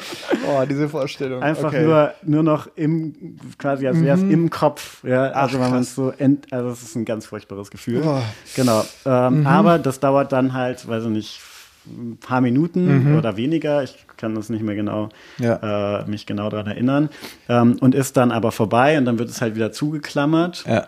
Oh, 0.47 0.63
diese 0.69 0.87
Vorstellung. 0.87 1.41
Einfach 1.41 1.69
okay. 1.69 1.83
nur, 1.83 2.13
nur 2.21 2.43
noch 2.43 2.69
im, 2.75 3.37
quasi 3.57 3.87
als 3.87 4.01
wäre 4.01 4.15
es 4.15 4.23
mhm. 4.23 4.31
im 4.31 4.49
Kopf. 4.51 5.03
Ja, 5.03 5.31
also 5.31 5.57
Ach, 5.57 5.63
wenn 5.63 5.71
man 5.71 5.81
es 5.81 5.95
so, 5.95 6.11
ent, 6.11 6.53
also 6.53 6.69
es 6.69 6.83
ist 6.83 6.95
ein 6.95 7.05
ganz 7.05 7.25
furchtbares 7.25 7.71
Gefühl. 7.71 8.03
Oh. 8.05 8.21
Genau. 8.55 8.85
Ähm, 9.05 9.41
mhm. 9.41 9.47
Aber 9.47 9.79
das 9.79 9.99
dauert 9.99 10.31
dann 10.31 10.53
halt, 10.53 10.87
weiß 10.87 11.05
ich 11.05 11.09
nicht, 11.09 11.41
ein 11.87 12.17
paar 12.17 12.41
Minuten 12.41 13.09
mhm. 13.09 13.17
oder 13.17 13.35
weniger. 13.35 13.81
Ich 13.81 13.95
kann 14.15 14.35
das 14.35 14.49
nicht 14.49 14.61
mehr 14.61 14.75
genau, 14.75 15.09
ja. 15.39 16.01
äh, 16.01 16.05
mich 16.09 16.27
genau 16.27 16.49
daran 16.49 16.67
erinnern. 16.67 17.09
Ähm, 17.47 17.77
und 17.81 17.95
ist 17.95 18.15
dann 18.15 18.31
aber 18.31 18.51
vorbei 18.51 18.99
und 18.99 19.05
dann 19.05 19.17
wird 19.17 19.29
es 19.29 19.41
halt 19.41 19.55
wieder 19.55 19.71
zugeklammert. 19.71 20.65
Ja 20.67 20.87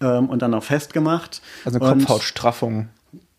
ähm, 0.00 0.28
und 0.28 0.42
dann 0.42 0.54
auch 0.54 0.64
festgemacht. 0.64 1.42
Also 1.64 1.80
eine 1.80 1.94
Kopfhautstraffung. 1.94 2.88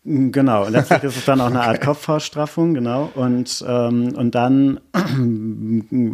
Genau, 0.04 0.66
letztlich 0.66 1.04
ist 1.04 1.16
es 1.16 1.24
dann 1.26 1.40
auch 1.40 1.46
eine 1.46 1.62
Art 1.62 1.80
Kopfhautstraffung, 1.84 2.74
genau. 2.74 3.12
Und, 3.14 3.64
ähm, 3.68 4.12
und 4.16 4.34
dann 4.34 4.80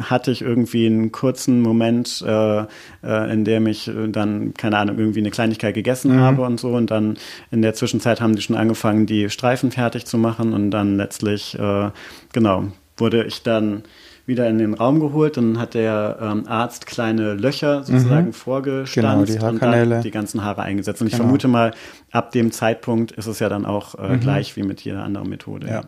hatte 0.03 0.31
ich 0.31 0.43
irgendwie 0.43 0.87
einen 0.87 1.11
kurzen 1.11 1.63
Moment, 1.63 2.23
äh, 2.27 2.65
äh, 3.03 3.33
in 3.33 3.47
dem 3.47 3.67
ich 3.67 3.91
dann, 4.11 4.53
keine 4.53 4.77
Ahnung, 4.77 4.99
irgendwie 4.99 5.21
eine 5.21 5.31
Kleinigkeit 5.31 5.75
gegessen 5.75 6.17
mhm. 6.17 6.21
habe 6.21 6.43
und 6.43 6.61
so. 6.61 6.73
Und 6.73 6.91
dann 6.91 7.17
in 7.51 7.63
der 7.63 7.73
Zwischenzeit 7.73 8.21
haben 8.21 8.37
die 8.37 8.43
schon 8.43 8.57
angefangen, 8.57 9.07
die 9.07 9.31
Streifen 9.31 9.71
fertig 9.71 10.05
zu 10.05 10.19
machen. 10.19 10.53
Und 10.53 10.71
dann 10.71 10.99
letztlich, 10.99 11.59
äh, 11.59 11.91
genau, 12.35 12.65
wurde 12.99 13.25
ich 13.25 13.43
dann 13.43 13.85
wieder 14.29 14.47
in 14.49 14.59
den 14.59 14.75
Raum 14.75 15.01
geholt. 15.01 15.39
Dann 15.39 15.59
hat 15.59 15.75
der 15.75 16.19
ähm, 16.21 16.45
Arzt 16.47 16.87
kleine 16.87 17.35
Löcher 17.35 17.83
sozusagen 17.83 18.27
mhm. 18.27 18.33
vorgestanzt 18.35 19.33
genau, 19.33 19.49
und 19.49 19.63
dann 19.63 20.03
die 20.03 20.11
ganzen 20.11 20.45
Haare 20.45 20.63
eingesetzt. 20.63 21.01
Und 21.01 21.09
ich 21.09 21.15
genau. 21.15 21.25
vermute 21.25 21.49
mal, 21.49 21.73
ab 22.13 22.31
dem 22.33 22.53
Zeitpunkt 22.53 23.11
ist 23.13 23.27
es 23.27 23.39
ja 23.39 23.49
dann 23.49 23.65
auch 23.65 23.95
äh, 23.95 24.11
mhm. 24.11 24.21
gleich 24.21 24.55
wie 24.57 24.63
mit 24.63 24.83
jeder 24.83 25.03
anderen 25.03 25.31
Methode. 25.31 25.67
Ja. 25.67 25.81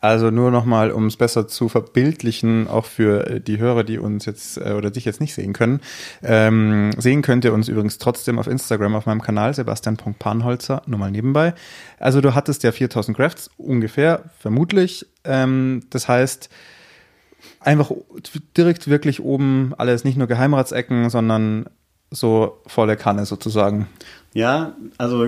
Also 0.00 0.30
nur 0.30 0.52
nochmal, 0.52 0.92
um 0.92 1.06
es 1.06 1.16
besser 1.16 1.48
zu 1.48 1.68
verbildlichen, 1.68 2.68
auch 2.68 2.84
für 2.84 3.26
äh, 3.26 3.40
die 3.40 3.58
Hörer, 3.58 3.82
die 3.82 3.98
uns 3.98 4.24
jetzt 4.24 4.58
äh, 4.58 4.72
oder 4.72 4.90
dich 4.90 5.04
jetzt 5.04 5.20
nicht 5.20 5.34
sehen 5.34 5.52
können. 5.52 5.80
Ähm, 6.22 6.92
sehen 6.96 7.22
könnt 7.22 7.44
ihr 7.44 7.52
uns 7.52 7.68
übrigens 7.68 7.98
trotzdem 7.98 8.38
auf 8.38 8.46
Instagram 8.46 8.94
auf 8.94 9.06
meinem 9.06 9.22
Kanal, 9.22 9.54
Sebastian.Panholzer, 9.54 10.82
nur 10.86 11.00
mal 11.00 11.10
nebenbei. 11.10 11.52
Also 11.98 12.20
du 12.20 12.36
hattest 12.36 12.62
ja 12.62 12.70
4000 12.70 13.16
Crafts 13.16 13.50
ungefähr, 13.56 14.22
vermutlich. 14.38 15.04
Ähm, 15.24 15.82
das 15.90 16.06
heißt, 16.06 16.48
einfach 17.68 17.92
direkt 18.56 18.88
wirklich 18.88 19.20
oben 19.20 19.74
alles, 19.76 20.02
nicht 20.02 20.16
nur 20.16 20.26
Geheimratsecken, 20.26 21.10
sondern 21.10 21.66
so 22.10 22.60
volle 22.66 22.96
Kanne 22.96 23.26
sozusagen. 23.26 23.86
Ja, 24.34 24.74
also 24.98 25.26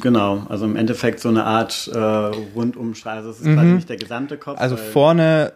genau, 0.00 0.46
also 0.48 0.64
im 0.64 0.74
Endeffekt 0.74 1.20
so 1.20 1.28
eine 1.28 1.44
Art 1.44 1.88
äh, 1.94 1.98
Rundumschrei, 1.98 3.12
also 3.12 3.30
es 3.30 3.40
ist 3.40 3.46
mhm. 3.46 3.54
quasi 3.54 3.68
nicht 3.68 3.88
der 3.90 3.98
gesamte 3.98 4.38
Kopf. 4.38 4.58
Also 4.58 4.76
vorne, 4.76 5.52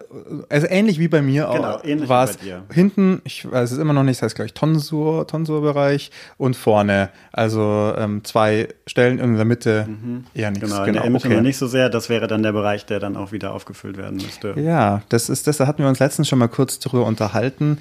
also 0.51 0.67
ähnlich 0.69 0.99
wie 1.01 1.09
bei 1.09 1.23
mir 1.23 1.49
genau, 1.51 1.71
auch, 1.71 2.09
war 2.09 2.25
es 2.25 2.39
hinten, 2.73 3.23
ich 3.25 3.51
weiß 3.51 3.73
es 3.73 3.79
immer 3.79 3.95
noch 3.95 4.03
nicht, 4.03 4.19
das 4.19 4.27
heißt 4.27 4.37
gleich 4.37 4.53
Tonsur, 4.53 5.27
Tonsurbereich 5.27 6.11
und 6.37 6.55
vorne, 6.55 7.09
also 7.33 7.95
ähm, 7.97 8.23
zwei 8.25 8.69
Stellen 8.87 9.19
in 9.19 9.37
der 9.37 9.47
Mitte 9.47 9.87
mhm. 9.89 10.25
eher 10.35 10.51
nichts. 10.51 10.69
Genau, 10.69 10.85
genau, 10.85 10.99
in 10.99 11.03
der 11.03 11.11
Mitte 11.11 11.29
okay. 11.29 11.41
nicht 11.41 11.57
so 11.57 11.67
sehr, 11.67 11.89
das 11.89 12.11
wäre 12.11 12.27
dann 12.27 12.43
der 12.43 12.53
Bereich, 12.53 12.85
der 12.85 13.01
dann 13.01 13.17
auch 13.17 13.33
wieder 13.33 13.55
aufgefüllt 13.55 13.97
werden 13.97 14.17
müsste. 14.17 14.55
Ja, 14.61 15.03
das 15.09 15.31
ist 15.31 15.47
das, 15.47 15.57
da 15.57 15.67
hatten 15.67 15.83
wir 15.83 15.89
uns 15.89 15.99
letztens 15.99 16.29
schon 16.29 16.39
mal 16.39 16.49
kurz 16.49 16.79
darüber 16.79 17.07
unterhalten. 17.07 17.79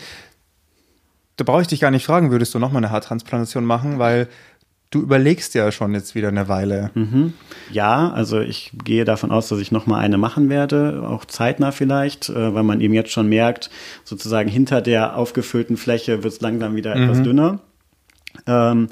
Da 1.37 1.43
brauche 1.43 1.61
ich 1.61 1.67
dich 1.67 1.81
gar 1.81 1.91
nicht 1.91 2.05
fragen, 2.05 2.31
würdest 2.31 2.53
du 2.53 2.59
nochmal 2.59 2.83
eine 2.83 2.91
Haartransplantation 2.91 3.65
machen, 3.65 3.99
weil 3.99 4.27
Du 4.95 5.01
überlegst 5.01 5.55
ja 5.55 5.73
schon 5.73 5.93
jetzt 5.93 6.15
wieder 6.15 6.29
eine 6.29 6.47
Weile. 6.47 6.91
Mhm. 6.93 7.33
Ja, 7.69 8.11
also 8.11 8.39
ich 8.39 8.71
gehe 8.85 9.03
davon 9.03 9.29
aus, 9.29 9.49
dass 9.49 9.59
ich 9.59 9.71
noch 9.71 9.87
mal 9.87 9.99
eine 9.99 10.17
machen 10.17 10.47
werde, 10.47 11.03
auch 11.05 11.25
zeitnah 11.25 11.73
vielleicht, 11.73 12.29
äh, 12.29 12.53
weil 12.53 12.63
man 12.63 12.79
eben 12.79 12.93
jetzt 12.93 13.11
schon 13.11 13.27
merkt, 13.27 13.69
sozusagen 14.05 14.47
hinter 14.47 14.81
der 14.81 15.17
aufgefüllten 15.17 15.75
Fläche 15.75 16.23
wird 16.23 16.33
es 16.33 16.39
langsam 16.39 16.75
wieder 16.75 16.95
mhm. 16.95 17.03
etwas 17.03 17.23
dünner. 17.23 17.59
Ähm, 18.47 18.87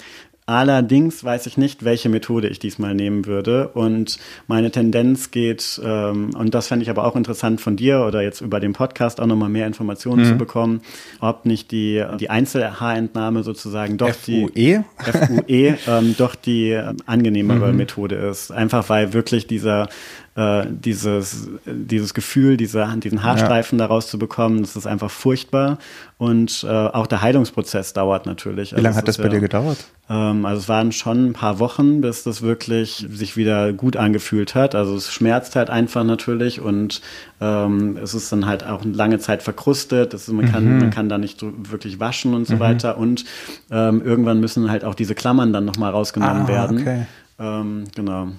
Allerdings 0.45 1.23
weiß 1.23 1.45
ich 1.45 1.57
nicht, 1.57 1.85
welche 1.85 2.09
Methode 2.09 2.49
ich 2.49 2.59
diesmal 2.59 2.93
nehmen 2.93 3.25
würde. 3.25 3.69
Und 3.69 4.19
meine 4.47 4.71
Tendenz 4.71 5.31
geht, 5.31 5.79
ähm, 5.83 6.31
und 6.37 6.53
das 6.53 6.67
fände 6.67 6.83
ich 6.83 6.89
aber 6.89 7.05
auch 7.05 7.15
interessant 7.15 7.61
von 7.61 7.77
dir 7.77 8.01
oder 8.01 8.21
jetzt 8.21 8.41
über 8.41 8.59
den 8.59 8.73
Podcast 8.73 9.21
auch 9.21 9.25
nochmal 9.25 9.49
mehr 9.49 9.67
Informationen 9.67 10.23
mhm. 10.23 10.29
zu 10.29 10.35
bekommen, 10.35 10.81
ob 11.21 11.45
nicht 11.45 11.71
die, 11.71 12.03
die 12.19 12.29
Einzelhaarentnahme 12.29 13.43
sozusagen 13.43 13.97
doch 13.97 14.13
FUE? 14.13 14.51
die 14.53 14.83
FUE 15.11 15.77
ähm, 15.87 16.15
doch 16.17 16.35
die 16.35 16.71
ähm, 16.71 16.97
angenehmere 17.05 17.71
mhm. 17.71 17.77
Methode 17.77 18.15
ist. 18.15 18.51
Einfach 18.51 18.89
weil 18.89 19.13
wirklich 19.13 19.47
dieser 19.47 19.87
äh, 20.35 20.65
dieses, 20.67 21.49
dieses 21.65 22.13
Gefühl, 22.13 22.57
diese, 22.57 22.87
diesen 22.97 23.23
Haarstreifen 23.23 23.77
ja. 23.77 23.85
daraus 23.85 24.07
zu 24.07 24.17
bekommen, 24.17 24.61
das 24.61 24.75
ist 24.75 24.87
einfach 24.87 25.11
furchtbar. 25.11 25.77
Und 26.17 26.65
äh, 26.67 26.67
auch 26.67 27.05
der 27.05 27.21
Heilungsprozess 27.21 27.93
dauert 27.93 28.25
natürlich. 28.25 28.71
Wie 28.71 28.75
also 28.75 28.83
lange 28.83 28.95
hat 28.95 29.07
das 29.07 29.17
bei 29.17 29.25
ja, 29.25 29.29
dir 29.29 29.39
gedauert? 29.41 29.77
Ähm, 30.09 30.45
also 30.45 30.59
es 30.59 30.69
waren 30.69 30.91
schon 30.91 31.27
ein 31.27 31.33
paar 31.33 31.59
Wochen, 31.59 32.01
bis 32.01 32.23
das 32.23 32.41
wirklich 32.41 33.05
sich 33.11 33.37
wieder 33.37 33.73
gut 33.73 33.95
angefühlt 33.95 34.55
hat. 34.55 34.73
Also 34.73 34.95
es 34.95 35.11
schmerzt 35.11 35.55
halt 35.55 35.69
einfach 35.69 36.03
natürlich 36.03 36.61
und 36.61 37.01
ähm, 37.39 37.97
es 38.01 38.13
ist 38.13 38.31
dann 38.31 38.45
halt 38.45 38.65
auch 38.65 38.83
eine 38.83 38.93
lange 38.93 39.19
Zeit 39.19 39.43
verkrustet. 39.43 40.13
Ist, 40.13 40.29
man, 40.29 40.51
kann, 40.51 40.65
mhm. 40.65 40.79
man 40.79 40.89
kann 40.89 41.09
da 41.09 41.17
nicht 41.17 41.39
so 41.39 41.51
wirklich 41.57 41.99
waschen 41.99 42.33
und 42.33 42.47
so 42.47 42.55
mhm. 42.55 42.59
weiter. 42.59 42.97
Und 42.97 43.25
ähm, 43.69 44.01
irgendwann 44.03 44.39
müssen 44.39 44.71
halt 44.71 44.83
auch 44.83 44.95
diese 44.95 45.13
Klammern 45.13 45.53
dann 45.53 45.65
nochmal 45.65 45.91
rausgenommen 45.91 46.43
ah, 46.43 46.47
werden. 46.47 46.79
Okay. 46.79 47.05
Ähm, 47.39 47.83
genau. 47.95 48.29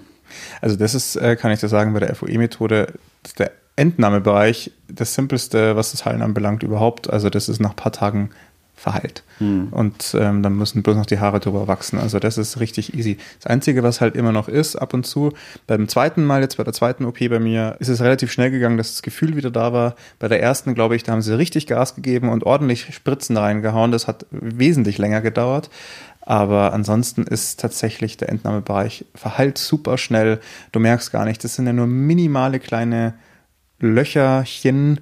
Also 0.60 0.76
das 0.76 0.94
ist, 0.94 1.16
äh, 1.16 1.36
kann 1.36 1.50
ich 1.50 1.60
dir 1.60 1.68
sagen, 1.68 1.92
bei 1.92 2.00
der 2.00 2.14
FOE-Methode, 2.14 2.92
der 3.38 3.52
Entnahmebereich 3.76 4.70
das 4.88 5.14
simpelste, 5.14 5.76
was 5.76 5.90
das 5.90 6.04
Heilen 6.04 6.22
anbelangt 6.22 6.62
überhaupt. 6.62 7.10
Also 7.10 7.30
das 7.30 7.48
ist 7.48 7.60
nach 7.60 7.70
ein 7.70 7.76
paar 7.76 7.92
Tagen 7.92 8.30
verheilt. 8.76 9.22
Hm. 9.38 9.68
Und 9.70 10.14
ähm, 10.18 10.42
dann 10.42 10.56
müssen 10.56 10.82
bloß 10.82 10.96
noch 10.96 11.06
die 11.06 11.18
Haare 11.18 11.40
drüber 11.40 11.68
wachsen. 11.68 11.98
Also 11.98 12.18
das 12.18 12.38
ist 12.38 12.60
richtig 12.60 12.94
easy. 12.94 13.18
Das 13.40 13.50
Einzige, 13.50 13.82
was 13.82 14.00
halt 14.00 14.14
immer 14.14 14.32
noch 14.32 14.48
ist, 14.48 14.76
ab 14.76 14.94
und 14.94 15.06
zu, 15.06 15.32
beim 15.66 15.88
zweiten 15.88 16.24
Mal, 16.24 16.42
jetzt 16.42 16.56
bei 16.56 16.64
der 16.64 16.72
zweiten 16.72 17.04
OP 17.04 17.18
bei 17.18 17.38
mir, 17.38 17.76
ist 17.78 17.88
es 17.88 18.02
relativ 18.02 18.30
schnell 18.30 18.50
gegangen, 18.50 18.76
dass 18.76 18.92
das 18.92 19.02
Gefühl 19.02 19.36
wieder 19.36 19.50
da 19.50 19.72
war. 19.72 19.94
Bei 20.18 20.28
der 20.28 20.42
ersten, 20.42 20.74
glaube 20.74 20.96
ich, 20.96 21.02
da 21.02 21.12
haben 21.12 21.22
sie 21.22 21.36
richtig 21.36 21.66
Gas 21.66 21.94
gegeben 21.94 22.28
und 22.28 22.44
ordentlich 22.44 22.94
Spritzen 22.94 23.36
reingehauen. 23.36 23.90
Das 23.90 24.06
hat 24.06 24.26
wesentlich 24.30 24.98
länger 24.98 25.20
gedauert. 25.20 25.70
Aber 26.26 26.72
ansonsten 26.72 27.24
ist 27.24 27.60
tatsächlich 27.60 28.16
der 28.16 28.30
Entnahmebereich 28.30 29.04
verheilt 29.14 29.58
super 29.58 29.98
schnell. 29.98 30.40
Du 30.72 30.80
merkst 30.80 31.12
gar 31.12 31.26
nicht, 31.26 31.44
das 31.44 31.54
sind 31.54 31.66
ja 31.66 31.74
nur 31.74 31.86
minimale 31.86 32.60
kleine 32.60 33.14
Löcherchen 33.78 35.00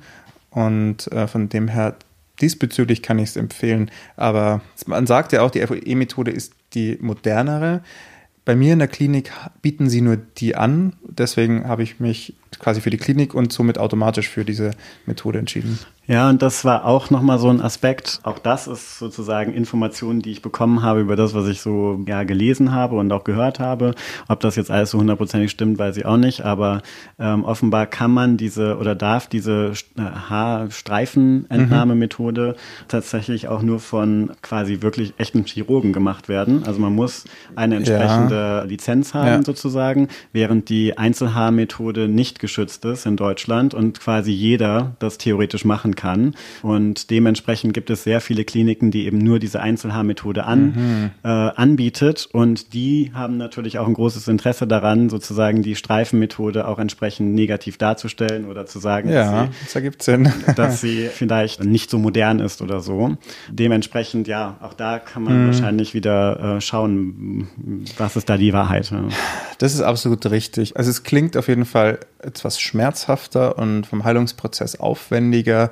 und 0.51 1.11
äh, 1.13 1.29
von 1.29 1.49
dem 1.49 1.69
her 1.69 1.95
diesbezüglich 2.41 3.03
kann 3.03 3.21
ich 3.21 3.31
es 3.31 3.37
empfehlen. 3.37 3.91
Aber 4.17 4.63
man 4.87 5.07
sagt 5.07 5.33
ja 5.33 5.43
auch, 5.43 5.51
die 5.51 5.65
FOE-Methode 5.65 6.33
ist 6.33 6.55
die 6.75 6.99
modernere. 7.01 7.83
Bei 8.45 8.57
mir 8.57 8.73
in 8.73 8.81
der 8.81 8.89
Klinik 8.89 9.31
bieten 9.61 9.89
sie 9.89 10.01
nur 10.01 10.17
die 10.17 10.57
an. 10.57 10.97
Deswegen 11.05 11.69
habe 11.69 11.85
ich 11.85 12.01
mich 12.01 12.35
quasi 12.59 12.81
für 12.81 12.91
die 12.91 12.97
Klinik 12.97 13.35
und 13.35 13.53
somit 13.53 13.79
automatisch 13.79 14.29
für 14.29 14.45
diese 14.45 14.73
Methode 15.07 15.39
entschieden. 15.39 15.79
Ja, 16.09 16.29
und 16.29 16.43
das 16.43 16.65
war 16.65 16.85
auch 16.85 17.11
nochmal 17.11 17.39
so 17.39 17.49
ein 17.49 17.61
Aspekt. 17.61 18.19
Auch 18.25 18.41
das 18.41 18.67
ist 18.67 18.99
sozusagen 18.99 19.55
Informationen, 19.55 20.21
die 20.21 20.33
ich 20.33 20.43
bekommen 20.43 20.83
habe 20.83 21.01
über 21.01 21.15
das, 21.15 21.33
was 21.33 21.47
ich 21.47 21.61
so 21.61 22.03
ja, 22.09 22.25
gelesen 22.25 22.73
habe 22.73 22.97
und 22.97 23.13
auch 23.13 23.23
gehört 23.23 23.61
habe. 23.61 23.95
Ob 24.27 24.41
das 24.41 24.57
jetzt 24.57 24.73
alles 24.73 24.91
so 24.91 24.99
hundertprozentig 24.99 25.53
stimmt, 25.53 25.79
weiß 25.79 25.97
ich 25.97 26.05
auch 26.05 26.17
nicht. 26.17 26.45
Aber 26.45 26.83
ähm, 27.21 27.45
offenbar 27.45 27.87
kann 27.87 28.11
man 28.11 28.37
diese 28.37 28.79
oder 28.79 28.97
darf 28.97 29.29
diese 29.29 29.75
äh, 29.97 30.03
Haarstreifenentnahmemethode 30.03 32.49
mhm. 32.49 32.55
tatsächlich 32.89 33.47
auch 33.47 33.63
nur 33.63 33.79
von 33.79 34.33
quasi 34.43 34.83
wirklich 34.83 35.15
echten 35.19 35.45
Chirurgen 35.45 35.93
gemacht 35.93 36.29
werden. 36.29 36.65
Also 36.67 36.81
man 36.81 36.97
muss 36.97 37.27
eine 37.55 37.77
entsprechende 37.77 38.35
ja. 38.35 38.65
Lizenz 38.65 39.15
haben 39.15 39.29
ja. 39.29 39.41
sozusagen, 39.45 40.09
während 40.33 40.69
die 40.69 40.99
Einzelhaarmethode 40.99 42.09
nicht 42.09 42.41
geschützt 42.43 42.85
ist 42.85 43.07
in 43.07 43.17
Deutschland 43.17 43.73
und 43.73 44.01
quasi 44.01 44.33
jeder 44.33 44.97
das 44.99 45.17
theoretisch 45.17 45.65
machen 45.65 45.95
kann. 45.95 46.35
Und 46.61 47.11
dementsprechend 47.11 47.73
gibt 47.73 47.89
es 47.89 48.03
sehr 48.03 48.21
viele 48.21 48.45
Kliniken, 48.45 48.91
die 48.91 49.07
eben 49.07 49.17
nur 49.17 49.39
diese 49.39 49.61
Einzelhaarmethode 49.61 50.45
an, 50.45 50.65
mhm. 50.65 51.11
äh, 51.23 51.29
anbietet. 51.29 52.29
Und 52.33 52.75
die 52.75 53.13
haben 53.15 53.39
natürlich 53.39 53.79
auch 53.79 53.87
ein 53.87 53.95
großes 53.95 54.29
Interesse 54.29 54.67
daran, 54.67 55.09
sozusagen 55.09 55.63
die 55.63 55.77
Streifenmethode 55.77 56.69
auch 56.69 56.79
entsprechend 56.79 57.35
negativ 57.35 57.79
darzustellen 57.79 58.45
oder 58.45 58.67
zu 58.67 58.79
sagen, 58.79 59.09
ja, 59.09 59.47
dass, 59.47 59.47
sie, 59.47 59.65
das 59.65 59.75
ergibt 59.77 60.03
Sinn. 60.03 60.33
dass 60.57 60.81
sie 60.83 61.09
vielleicht 61.13 61.65
nicht 61.65 61.89
so 61.89 61.99
modern 61.99 62.41
ist 62.41 62.61
oder 62.61 62.81
so. 62.81 63.17
Dementsprechend, 63.49 64.29
ja, 64.29 64.57
auch 64.61 64.75
da 64.75 64.99
kann 64.99 65.23
man 65.23 65.45
mhm. 65.45 65.47
wahrscheinlich 65.47 65.95
wieder 65.95 66.57
äh, 66.57 66.61
schauen, 66.61 67.49
was 67.97 68.17
ist 68.17 68.29
da 68.29 68.37
die 68.37 68.53
Wahrheit. 68.53 68.91
Ja. 68.91 69.05
Das 69.59 69.75
ist 69.75 69.81
absolut 69.81 70.27
richtig. 70.27 70.77
Also 70.77 70.91
es 70.91 71.05
klingt 71.05 71.37
auf 71.37 71.47
jeden 71.47 71.65
Fall 71.65 72.01
etwas 72.23 72.61
schmerzhafter 72.61 73.59
und 73.59 73.87
vom 73.87 74.05
Heilungsprozess 74.05 74.79
aufwendiger. 74.81 75.71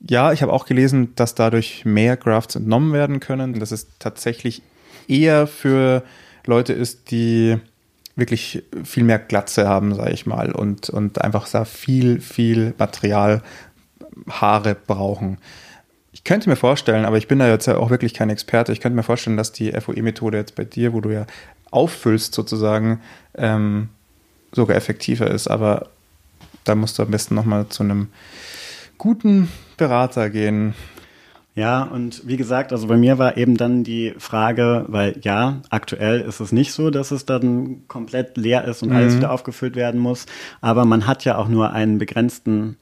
Ja, 0.00 0.32
ich 0.32 0.42
habe 0.42 0.52
auch 0.52 0.66
gelesen, 0.66 1.14
dass 1.16 1.34
dadurch 1.34 1.84
mehr 1.84 2.16
Grafts 2.16 2.56
entnommen 2.56 2.92
werden 2.92 3.20
können, 3.20 3.58
dass 3.58 3.72
es 3.72 3.98
tatsächlich 3.98 4.62
eher 5.08 5.46
für 5.46 6.02
Leute 6.44 6.72
ist, 6.72 7.10
die 7.10 7.58
wirklich 8.14 8.62
viel 8.84 9.04
mehr 9.04 9.18
Glatze 9.18 9.68
haben, 9.68 9.94
sage 9.94 10.12
ich 10.12 10.26
mal, 10.26 10.52
und, 10.52 10.88
und 10.90 11.22
einfach 11.22 11.46
sehr 11.46 11.66
viel, 11.66 12.20
viel 12.20 12.74
Material, 12.78 13.42
Haare 14.30 14.74
brauchen. 14.74 15.38
Ich 16.12 16.24
könnte 16.24 16.48
mir 16.48 16.56
vorstellen, 16.56 17.04
aber 17.04 17.18
ich 17.18 17.28
bin 17.28 17.38
da 17.38 17.48
jetzt 17.48 17.66
ja 17.66 17.76
auch 17.76 17.90
wirklich 17.90 18.14
kein 18.14 18.30
Experte, 18.30 18.72
ich 18.72 18.80
könnte 18.80 18.96
mir 18.96 19.02
vorstellen, 19.02 19.36
dass 19.36 19.52
die 19.52 19.72
FOE-Methode 19.72 20.38
jetzt 20.38 20.54
bei 20.54 20.64
dir, 20.64 20.94
wo 20.94 21.02
du 21.02 21.10
ja 21.10 21.26
auffüllst 21.70 22.34
sozusagen, 22.34 23.00
ähm, 23.36 23.90
sogar 24.56 24.76
effektiver 24.76 25.30
ist. 25.30 25.46
Aber 25.46 25.86
da 26.64 26.74
musst 26.74 26.98
du 26.98 27.04
am 27.04 27.10
besten 27.10 27.36
nochmal 27.36 27.68
zu 27.68 27.84
einem 27.84 28.08
guten 28.98 29.48
Berater 29.76 30.30
gehen. 30.30 30.74
Ja, 31.54 31.84
und 31.84 32.26
wie 32.26 32.36
gesagt, 32.36 32.72
also 32.72 32.86
bei 32.86 32.98
mir 32.98 33.16
war 33.16 33.38
eben 33.38 33.56
dann 33.56 33.82
die 33.82 34.12
Frage, 34.18 34.84
weil 34.88 35.18
ja, 35.22 35.62
aktuell 35.70 36.20
ist 36.20 36.40
es 36.40 36.52
nicht 36.52 36.72
so, 36.72 36.90
dass 36.90 37.12
es 37.12 37.24
dann 37.24 37.88
komplett 37.88 38.36
leer 38.36 38.66
ist 38.66 38.82
und 38.82 38.90
mhm. 38.90 38.96
alles 38.96 39.16
wieder 39.16 39.32
aufgefüllt 39.32 39.74
werden 39.74 39.98
muss, 39.98 40.26
aber 40.60 40.84
man 40.84 41.06
hat 41.06 41.24
ja 41.24 41.38
auch 41.38 41.48
nur 41.48 41.72
einen 41.72 41.96
begrenzten 41.96 42.76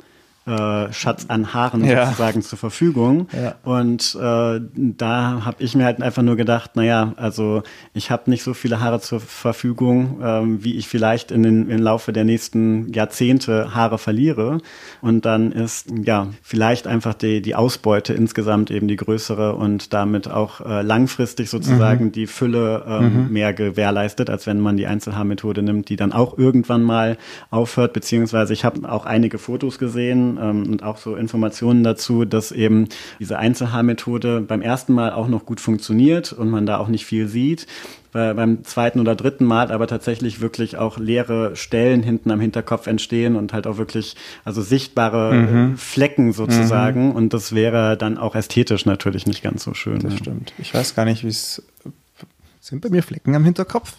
äh, 0.46 0.92
Schatz 0.92 1.26
an 1.28 1.54
Haaren 1.54 1.84
ja. 1.84 2.06
sozusagen 2.06 2.42
zur 2.42 2.58
Verfügung. 2.58 3.28
Ja. 3.32 3.54
Und 3.62 4.14
äh, 4.20 4.60
da 4.74 5.44
habe 5.44 5.56
ich 5.58 5.74
mir 5.74 5.84
halt 5.84 6.02
einfach 6.02 6.22
nur 6.22 6.36
gedacht, 6.36 6.76
naja, 6.76 7.14
also 7.16 7.62
ich 7.94 8.10
habe 8.10 8.30
nicht 8.30 8.42
so 8.42 8.52
viele 8.52 8.80
Haare 8.80 9.00
zur 9.00 9.20
Verfügung, 9.20 10.20
ähm, 10.22 10.64
wie 10.64 10.76
ich 10.76 10.88
vielleicht 10.88 11.30
in 11.30 11.42
den, 11.42 11.70
im 11.70 11.80
Laufe 11.80 12.12
der 12.12 12.24
nächsten 12.24 12.92
Jahrzehnte 12.92 13.74
Haare 13.74 13.98
verliere. 13.98 14.58
Und 15.00 15.24
dann 15.24 15.52
ist 15.52 15.86
ja 16.04 16.28
vielleicht 16.42 16.86
einfach 16.86 17.14
die, 17.14 17.40
die 17.40 17.54
Ausbeute 17.54 18.12
insgesamt 18.12 18.70
eben 18.70 18.88
die 18.88 18.96
größere 18.96 19.54
und 19.54 19.92
damit 19.94 20.28
auch 20.28 20.60
äh, 20.60 20.82
langfristig 20.82 21.48
sozusagen 21.48 22.06
mhm. 22.06 22.12
die 22.12 22.26
Fülle 22.26 22.84
ähm, 22.86 23.24
mhm. 23.24 23.32
mehr 23.32 23.54
gewährleistet, 23.54 24.28
als 24.28 24.46
wenn 24.46 24.60
man 24.60 24.76
die 24.76 24.86
Einzelhaarmethode 24.86 25.62
nimmt, 25.62 25.88
die 25.88 25.96
dann 25.96 26.12
auch 26.12 26.36
irgendwann 26.36 26.82
mal 26.82 27.16
aufhört. 27.50 27.94
Beziehungsweise 27.94 28.52
ich 28.52 28.64
habe 28.64 28.90
auch 28.90 29.06
einige 29.06 29.38
Fotos 29.38 29.78
gesehen 29.78 30.33
ähm, 30.40 30.70
und 30.70 30.82
auch 30.82 30.98
so 30.98 31.16
Informationen 31.16 31.82
dazu, 31.82 32.24
dass 32.24 32.52
eben 32.52 32.88
diese 33.18 33.38
Einzelhaarmethode 33.38 34.40
beim 34.40 34.62
ersten 34.62 34.92
Mal 34.92 35.12
auch 35.12 35.28
noch 35.28 35.46
gut 35.46 35.60
funktioniert 35.60 36.32
und 36.32 36.50
man 36.50 36.66
da 36.66 36.78
auch 36.78 36.88
nicht 36.88 37.06
viel 37.06 37.28
sieht 37.28 37.66
beim 38.14 38.62
zweiten 38.62 39.00
oder 39.00 39.16
dritten 39.16 39.44
Mal 39.44 39.72
aber 39.72 39.88
tatsächlich 39.88 40.40
wirklich 40.40 40.76
auch 40.76 40.98
leere 40.98 41.56
Stellen 41.56 42.04
hinten 42.04 42.30
am 42.30 42.38
Hinterkopf 42.38 42.86
entstehen 42.86 43.34
und 43.34 43.52
halt 43.52 43.66
auch 43.66 43.76
wirklich, 43.76 44.14
also 44.44 44.62
sichtbare 44.62 45.34
mhm. 45.34 45.76
Flecken 45.76 46.32
sozusagen. 46.32 47.08
Mhm. 47.08 47.16
Und 47.16 47.34
das 47.34 47.56
wäre 47.56 47.96
dann 47.96 48.16
auch 48.16 48.36
ästhetisch 48.36 48.86
natürlich 48.86 49.26
nicht 49.26 49.42
ganz 49.42 49.64
so 49.64 49.74
schön. 49.74 49.98
Das 49.98 50.12
ja. 50.12 50.18
stimmt. 50.18 50.52
Ich 50.58 50.72
weiß 50.72 50.94
gar 50.94 51.04
nicht, 51.04 51.24
wie 51.24 51.28
es. 51.28 51.62
Sind 52.60 52.80
bei 52.80 52.88
mir 52.88 53.02
Flecken 53.02 53.34
am 53.34 53.44
Hinterkopf? 53.44 53.94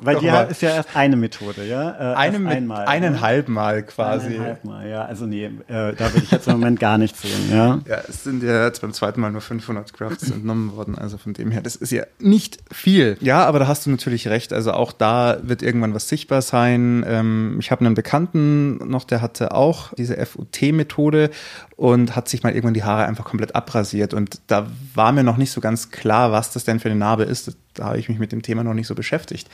Weil 0.00 0.16
die 0.16 0.26
mal. 0.26 0.44
ist 0.44 0.62
ja 0.62 0.70
erst 0.70 0.96
eine 0.96 1.16
Methode, 1.16 1.66
ja? 1.66 2.12
Äh, 2.12 2.16
Eine 2.16 2.38
mit, 2.38 2.52
einmal. 2.52 2.86
Eineinhalb 2.86 3.48
Mal 3.48 3.82
quasi. 3.82 4.28
Eineinhalb 4.28 4.64
Mal, 4.64 4.88
ja. 4.88 5.04
Also 5.04 5.26
nee, 5.26 5.44
äh, 5.44 5.50
da 5.66 6.12
würde 6.12 6.22
ich 6.22 6.30
jetzt 6.30 6.46
im 6.46 6.54
Moment 6.54 6.80
gar 6.80 6.98
nichts 6.98 7.22
sehen, 7.22 7.50
ja. 7.50 7.80
Ja, 7.86 8.02
es 8.08 8.24
sind 8.24 8.42
ja 8.42 8.64
jetzt 8.64 8.80
beim 8.80 8.92
zweiten 8.92 9.20
Mal 9.20 9.30
nur 9.30 9.40
500 9.40 9.92
Crafts 9.92 10.30
entnommen 10.30 10.76
worden, 10.76 10.96
also 10.96 11.18
von 11.18 11.32
dem 11.32 11.50
her, 11.50 11.60
das 11.60 11.76
ist 11.76 11.90
ja 11.90 12.04
nicht 12.18 12.58
viel. 12.72 13.16
Ja, 13.20 13.44
aber 13.44 13.58
da 13.58 13.66
hast 13.66 13.86
du 13.86 13.90
natürlich 13.90 14.28
recht, 14.28 14.52
also 14.52 14.72
auch 14.72 14.92
da 14.92 15.38
wird 15.42 15.62
irgendwann 15.62 15.94
was 15.94 16.08
sichtbar 16.08 16.42
sein. 16.42 17.04
Ähm, 17.06 17.56
ich 17.60 17.70
habe 17.70 17.84
einen 17.84 17.94
Bekannten 17.94 18.76
noch, 18.88 19.04
der 19.04 19.20
hatte 19.20 19.52
auch 19.52 19.92
diese 19.94 20.16
FUT-Methode 20.24 21.30
und 21.76 22.16
hat 22.16 22.28
sich 22.28 22.42
mal 22.42 22.52
irgendwann 22.52 22.74
die 22.74 22.84
Haare 22.84 23.06
einfach 23.06 23.24
komplett 23.24 23.54
abrasiert 23.54 24.14
und 24.14 24.40
da 24.46 24.66
war 24.94 25.12
mir 25.12 25.24
noch 25.24 25.36
nicht 25.36 25.50
so 25.50 25.60
ganz 25.60 25.90
klar, 25.90 26.32
was 26.32 26.52
das 26.52 26.64
denn 26.64 26.80
für 26.80 26.88
eine 26.88 26.98
Narbe 26.98 27.24
ist. 27.24 27.56
Da 27.78 27.86
habe 27.86 27.98
ich 27.98 28.08
mich 28.08 28.18
mit 28.18 28.32
dem 28.32 28.42
Thema 28.42 28.64
noch 28.64 28.74
nicht 28.74 28.86
so 28.86 28.94
beschäftigt. 28.94 29.48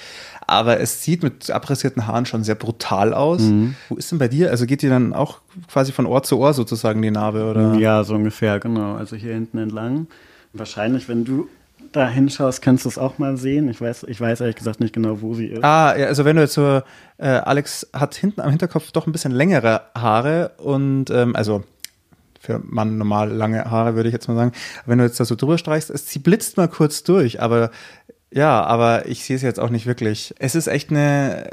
Aber 0.46 0.80
es 0.80 1.02
sieht 1.02 1.22
mit 1.22 1.50
abrasierten 1.50 2.06
Haaren 2.06 2.26
schon 2.26 2.44
sehr 2.44 2.54
brutal 2.54 3.14
aus. 3.14 3.42
Mhm. 3.42 3.74
Wo 3.88 3.96
ist 3.96 4.10
denn 4.10 4.18
bei 4.18 4.28
dir? 4.28 4.50
Also 4.50 4.66
geht 4.66 4.82
die 4.82 4.88
dann 4.88 5.12
auch 5.12 5.40
quasi 5.70 5.92
von 5.92 6.06
Ohr 6.06 6.22
zu 6.22 6.38
Ohr 6.38 6.54
sozusagen 6.54 7.02
die 7.02 7.10
Narbe, 7.10 7.44
oder? 7.44 7.74
Ja, 7.74 8.04
so 8.04 8.14
ungefähr, 8.14 8.60
genau. 8.60 8.94
Also 8.94 9.16
hier 9.16 9.32
hinten 9.32 9.58
entlang. 9.58 10.06
Wahrscheinlich, 10.52 11.08
wenn 11.08 11.24
du 11.24 11.48
da 11.92 12.08
hinschaust, 12.08 12.60
kannst 12.62 12.84
du 12.84 12.88
es 12.88 12.98
auch 12.98 13.18
mal 13.18 13.36
sehen. 13.36 13.68
Ich 13.68 13.80
weiß, 13.80 14.04
ich 14.08 14.20
weiß 14.20 14.40
ehrlich 14.40 14.56
gesagt 14.56 14.80
nicht 14.80 14.92
genau, 14.92 15.20
wo 15.20 15.34
sie 15.34 15.46
ist. 15.46 15.64
Ah, 15.64 15.96
ja, 15.96 16.06
also 16.06 16.24
wenn 16.24 16.36
du 16.36 16.42
jetzt 16.42 16.54
so, 16.54 16.82
äh, 17.18 17.26
Alex 17.26 17.88
hat 17.92 18.14
hinten 18.14 18.40
am 18.40 18.50
Hinterkopf 18.50 18.90
doch 18.92 19.06
ein 19.06 19.12
bisschen 19.12 19.32
längere 19.32 19.82
Haare 19.94 20.52
und 20.58 21.10
ähm, 21.10 21.36
also 21.36 21.62
für 22.44 22.60
Mann 22.64 22.98
normal 22.98 23.30
lange 23.30 23.70
Haare, 23.70 23.94
würde 23.96 24.08
ich 24.08 24.12
jetzt 24.12 24.28
mal 24.28 24.36
sagen. 24.36 24.52
Wenn 24.86 24.98
du 24.98 25.04
jetzt 25.04 25.18
da 25.18 25.24
so 25.24 25.34
drüber 25.34 25.58
streichst, 25.58 25.96
sie 25.96 26.18
blitzt 26.18 26.56
mal 26.56 26.68
kurz 26.68 27.02
durch, 27.02 27.40
aber 27.40 27.70
ja, 28.32 28.62
aber 28.64 29.06
ich 29.06 29.24
sehe 29.24 29.36
es 29.36 29.42
jetzt 29.42 29.60
auch 29.60 29.70
nicht 29.70 29.86
wirklich. 29.86 30.34
Es 30.38 30.54
ist 30.54 30.66
echt 30.66 30.90
eine 30.90 31.48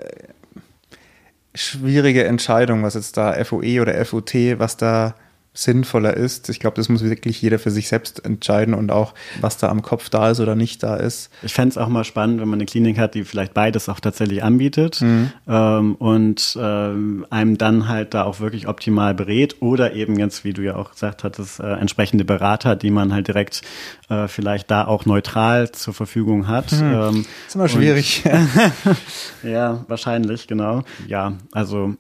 schwierige 1.54 2.23
Entscheidung, 2.25 2.84
was 2.84 2.95
jetzt 2.95 3.17
da 3.17 3.43
FOE 3.43 3.82
oder 3.82 4.04
FOT, 4.06 4.34
was 4.58 4.77
da 4.77 5.15
sinnvoller 5.53 6.15
ist. 6.15 6.47
Ich 6.49 6.61
glaube, 6.61 6.77
das 6.77 6.87
muss 6.87 7.03
wirklich 7.03 7.41
jeder 7.41 7.59
für 7.59 7.71
sich 7.71 7.89
selbst 7.89 8.23
entscheiden 8.23 8.73
und 8.73 8.89
auch, 8.89 9.13
was 9.41 9.57
da 9.57 9.67
am 9.67 9.81
Kopf 9.81 10.09
da 10.09 10.31
ist 10.31 10.39
oder 10.39 10.55
nicht 10.55 10.81
da 10.81 10.95
ist. 10.95 11.29
Ich 11.41 11.53
fände 11.53 11.69
es 11.71 11.77
auch 11.77 11.89
mal 11.89 12.05
spannend, 12.05 12.39
wenn 12.39 12.47
man 12.47 12.59
eine 12.59 12.65
Klinik 12.65 12.97
hat, 12.97 13.15
die 13.15 13.25
vielleicht 13.25 13.53
beides 13.53 13.89
auch 13.89 13.99
tatsächlich 13.99 14.43
anbietet 14.43 15.01
mhm. 15.01 15.31
ähm, 15.49 15.95
und 15.95 16.57
ähm, 16.59 17.25
einem 17.29 17.57
dann 17.57 17.89
halt 17.89 18.13
da 18.13 18.23
auch 18.23 18.39
wirklich 18.39 18.69
optimal 18.69 19.13
berät 19.13 19.61
oder 19.61 19.93
eben 19.93 20.17
jetzt, 20.17 20.45
wie 20.45 20.53
du 20.53 20.61
ja 20.61 20.77
auch 20.77 20.91
gesagt 20.91 21.25
hattest, 21.25 21.59
äh, 21.59 21.73
entsprechende 21.73 22.23
Berater, 22.23 22.77
die 22.77 22.91
man 22.91 23.11
halt 23.11 23.27
direkt 23.27 23.61
äh, 24.09 24.29
vielleicht 24.29 24.71
da 24.71 24.85
auch 24.85 25.05
neutral 25.05 25.69
zur 25.71 25.93
Verfügung 25.93 26.47
hat. 26.47 26.71
Mhm. 26.71 26.93
Ähm, 26.93 27.25
ist 27.45 27.55
immer 27.55 27.67
schwierig. 27.67 28.23
ja, 29.43 29.83
wahrscheinlich, 29.89 30.47
genau. 30.47 30.83
Ja, 31.07 31.33
also 31.51 31.95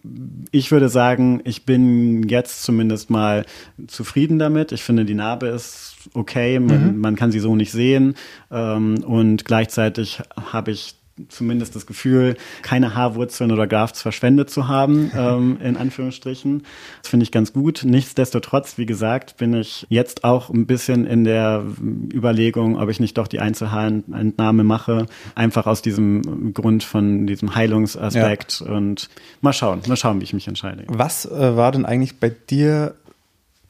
ich 0.51 0.71
würde 0.71 0.87
sagen, 0.87 1.41
ich 1.43 1.65
bin 1.65 2.29
jetzt 2.29 2.63
zumindest 2.63 3.09
mal 3.09 3.40
zufrieden 3.87 4.39
damit. 4.39 4.71
Ich 4.71 4.83
finde, 4.83 5.05
die 5.05 5.13
Narbe 5.13 5.47
ist 5.47 5.95
okay, 6.13 6.59
man, 6.59 6.95
mhm. 6.95 6.99
man 6.99 7.15
kann 7.15 7.31
sie 7.31 7.39
so 7.39 7.55
nicht 7.55 7.71
sehen. 7.71 8.15
Ähm, 8.51 9.03
und 9.03 9.45
gleichzeitig 9.45 10.21
habe 10.51 10.71
ich 10.71 10.95
zumindest 11.29 11.75
das 11.75 11.85
Gefühl, 11.85 12.35
keine 12.61 12.95
Haarwurzeln 12.95 13.51
oder 13.51 13.67
Grafts 13.67 14.01
verschwendet 14.01 14.49
zu 14.49 14.67
haben, 14.67 15.11
ähm, 15.15 15.57
in 15.61 15.77
Anführungsstrichen. 15.77 16.63
Das 17.01 17.09
finde 17.09 17.23
ich 17.23 17.31
ganz 17.31 17.53
gut. 17.53 17.83
Nichtsdestotrotz, 17.83 18.77
wie 18.77 18.85
gesagt, 18.85 19.37
bin 19.37 19.53
ich 19.53 19.85
jetzt 19.89 20.23
auch 20.23 20.49
ein 20.49 20.65
bisschen 20.65 21.05
in 21.05 21.23
der 21.23 21.63
Überlegung, 22.13 22.79
ob 22.79 22.89
ich 22.89 22.99
nicht 22.99 23.17
doch 23.17 23.27
die 23.27 23.39
Einzelhaarentnahme 23.39 24.63
mache. 24.63 25.05
Einfach 25.35 25.67
aus 25.67 25.81
diesem 25.81 26.53
Grund 26.53 26.83
von 26.83 27.27
diesem 27.27 27.55
Heilungsaspekt. 27.55 28.63
Ja. 28.65 28.73
Und 28.73 29.09
mal 29.41 29.53
schauen, 29.53 29.81
mal 29.87 29.97
schauen, 29.97 30.19
wie 30.19 30.25
ich 30.25 30.33
mich 30.33 30.47
entscheide. 30.47 30.85
Was 30.87 31.25
äh, 31.25 31.55
war 31.55 31.71
denn 31.71 31.85
eigentlich 31.85 32.19
bei 32.19 32.29
dir 32.29 32.95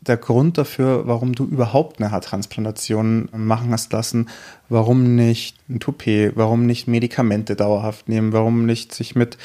der 0.02 0.18
Grund 0.18 0.58
dafür, 0.58 1.08
warum 1.08 1.34
du 1.34 1.46
überhaupt 1.46 2.00
eine 2.00 2.12
Haartransplantation 2.12 3.30
machen 3.36 3.72
hast 3.72 3.94
lassen. 3.94 4.30
Warum 4.68 5.16
nicht 5.16 5.58
ein 5.70 5.80
Toupet? 5.80 6.34
Warum 6.36 6.66
nicht 6.66 6.88
Medikamente 6.88 7.56
dauerhaft 7.56 8.10
nehmen? 8.10 8.34
Warum 8.34 8.66
nicht 8.66 8.94
sich 8.96 9.16
mit 9.16 9.38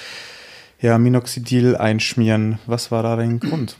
ja, 0.81 0.97
Minoxidil 0.97 1.77
einschmieren? 1.77 2.59
Was 2.67 2.91
war 2.91 3.03
da 3.03 3.17
dein 3.17 3.39
Grund? 3.39 3.77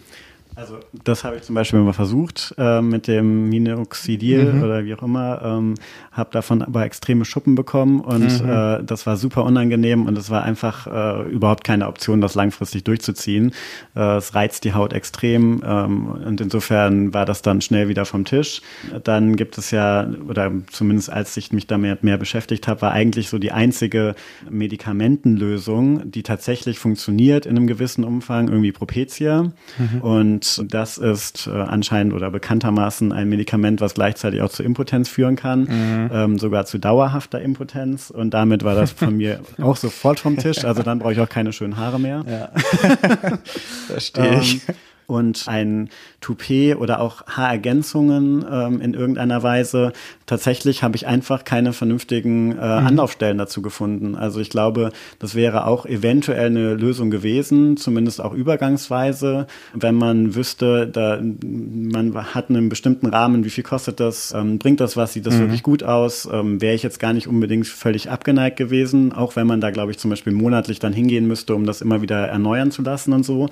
Also 0.57 0.79
das 1.05 1.23
habe 1.23 1.37
ich 1.37 1.43
zum 1.43 1.55
Beispiel 1.55 1.81
mal 1.81 1.93
versucht 1.93 2.55
äh, 2.57 2.81
mit 2.81 3.09
dem 3.09 3.51
Minoxidil 3.51 4.55
mhm. 4.55 4.63
oder 4.63 4.87
wie 4.87 4.95
auch 4.95 5.03
immer, 5.03 5.43
ähm, 5.45 5.75
habe 6.13 6.31
davon 6.33 6.63
aber 6.63 6.87
extreme 6.87 7.27
Schuppen 7.27 7.55
bekommen 7.55 8.01
und 8.01 8.43
mhm. 8.43 8.49
äh, 8.49 8.83
das 8.83 9.07
war 9.07 9.19
super 9.19 9.45
unangenehm 9.45 10.07
und 10.07 10.17
es 10.17 10.31
war 10.31 10.45
einfach 10.45 10.87
äh, 10.87 11.31
überhaupt 11.31 11.63
keine 11.63 11.87
Option, 11.89 12.23
das 12.23 12.35
langfristig 12.35 12.85
durchzuziehen. 12.85 13.53
Äh, 13.95 14.17
es 14.17 14.35
reizt 14.35 14.65
die 14.65 14.73
Haut 14.73 14.95
extrem 14.95 15.63
ähm, 15.63 16.07
und 16.07 16.41
insofern 16.41 17.13
war 17.13 17.27
das 17.27 17.43
dann 17.43 17.61
schnell 17.61 17.89
wieder 17.89 18.07
vom 18.07 18.25
Tisch. 18.25 18.63
Dann 19.05 19.37
gibt 19.37 19.59
es 19.59 19.71
ja, 19.73 20.09
oder 20.27 20.51
zumindest 20.73 21.11
als 21.11 21.37
ich 21.37 21.53
mich 21.53 21.67
damit 21.67 22.03
mehr 22.03 22.17
beschäftigt 22.17 22.67
habe, 22.67 22.81
war 22.81 22.93
eigentlich 22.93 23.29
so 23.29 23.39
die 23.39 23.53
einzige 23.53 24.15
Medikamentenlösung, 24.49 26.11
die 26.11 26.23
tatsächlich 26.23 26.79
funktioniert 26.79 27.45
in 27.45 27.59
einem 27.59 27.67
gewissen 27.67 28.05
Umfang, 28.05 28.49
irgendwie 28.49 28.73
Propecia. 28.73 29.53
Mhm. 29.79 30.01
Und 30.01 30.46
das 30.65 30.99
ist 30.99 31.47
äh, 31.47 31.51
anscheinend 31.51 32.15
oder 32.15 32.31
bekanntermaßen 32.31 33.13
ein 33.13 33.29
Medikament, 33.29 33.81
was 33.81 33.95
gleichzeitig 33.95 34.43
auch 34.43 34.51
zu 34.51 34.63
Impotenz 34.63 35.09
führen 35.09 35.37
kann, 35.37 35.63
mhm. 35.63 36.11
ähm, 36.13 36.39
sogar 36.39 36.67
zu 36.67 36.79
dauerhafter 36.79 37.41
Impotenz. 37.41 38.11
Und 38.11 38.31
damit 38.31 38.65
war 38.65 38.75
das 38.75 38.93
von 38.93 39.17
mir 39.17 39.41
auch 39.61 39.77
sofort 39.77 40.21
vom 40.21 40.37
Tisch. 40.37 40.65
Also 40.65 40.83
dann 40.83 40.99
brauche 40.99 41.13
ich 41.13 41.21
auch 41.21 41.29
keine 41.29 41.53
schönen 41.53 41.77
Haare 41.77 41.99
mehr. 42.01 42.25
Ja. 42.29 42.51
Verstehe 43.87 44.41
ich. 44.41 44.69
Ähm, 44.69 44.75
und 45.07 45.45
ein 45.47 45.89
Toupet 46.21 46.77
oder 46.77 47.01
auch 47.01 47.27
Haarergänzungen 47.27 48.45
ähm, 48.51 48.81
in 48.81 48.95
irgendeiner 48.95 49.43
Weise. 49.43 49.93
Tatsächlich 50.27 50.83
habe 50.83 50.97
ich 50.97 51.07
einfach 51.07 51.45
keine 51.45 51.73
vernünftigen 51.73 52.53
äh, 52.53 52.55
mhm. 52.55 52.87
Anlaufstellen 52.87 53.39
dazu 53.39 53.63
gefunden. 53.63 54.15
Also 54.17 54.41
ich 54.41 54.51
glaube, 54.51 54.93
das 55.19 55.35
wäre 55.35 55.67
auch 55.67 55.87
eventuell 55.87 56.47
eine 56.47 56.75
Lösung 56.75 57.11
gewesen, 57.11 57.77
zumindest 57.77 58.21
auch 58.21 58.33
übergangsweise, 58.33 59.47
wenn 59.75 59.95
man 59.95 60.35
wüsste, 60.35 60.87
da 60.87 61.21
man 61.21 62.35
hat 62.35 62.51
einen 62.51 62.69
bestimmten 62.69 63.07
Rahmen, 63.07 63.45
wie 63.45 63.51
viel 63.51 63.65
kostet 63.65 64.01
das, 64.01 64.33
ähm, 64.33 64.59
bringt 64.59 64.81
das 64.81 64.97
was, 64.97 65.13
sieht 65.13 65.27
das 65.27 65.35
mhm. 65.35 65.41
wirklich 65.41 65.63
gut 65.63 65.83
aus, 65.83 66.29
ähm, 66.31 66.61
wäre 66.61 66.75
ich 66.75 66.83
jetzt 66.83 66.99
gar 66.99 67.13
nicht 67.13 67.29
unbedingt 67.29 67.67
völlig 67.67 68.11
abgeneigt 68.11 68.57
gewesen, 68.57 69.13
auch 69.13 69.37
wenn 69.37 69.47
man 69.47 69.61
da, 69.61 69.71
glaube 69.71 69.93
ich, 69.93 69.99
zum 69.99 70.11
Beispiel 70.11 70.33
monatlich 70.33 70.79
dann 70.79 70.93
hingehen 70.93 71.27
müsste, 71.27 71.55
um 71.55 71.67
das 71.67 71.81
immer 71.81 72.03
wieder 72.03 72.27
erneuern 72.27 72.71
zu 72.71 72.83
lassen 72.83 73.13
und 73.13 73.25
so. 73.25 73.49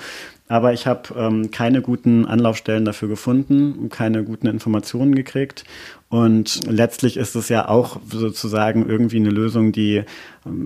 Aber 0.47 0.73
ich 0.75 0.87
habe 0.87 1.15
ähm, 1.17 1.51
keine 1.51 1.81
guten 1.81 2.27
Anlaufstellen 2.27 2.85
dafür 2.85 3.09
gefunden, 3.09 3.89
keine 3.89 4.25
guten 4.25 4.47
Informationen 4.47 5.15
gekriegt. 5.15 5.65
Und 6.09 6.61
letztlich 6.69 7.17
ist 7.17 7.35
es 7.35 7.49
ja 7.49 7.69
auch 7.69 7.99
sozusagen 8.09 8.89
irgendwie 8.89 9.17
eine 9.17 9.31
Lösung, 9.31 9.73
die 9.73 10.05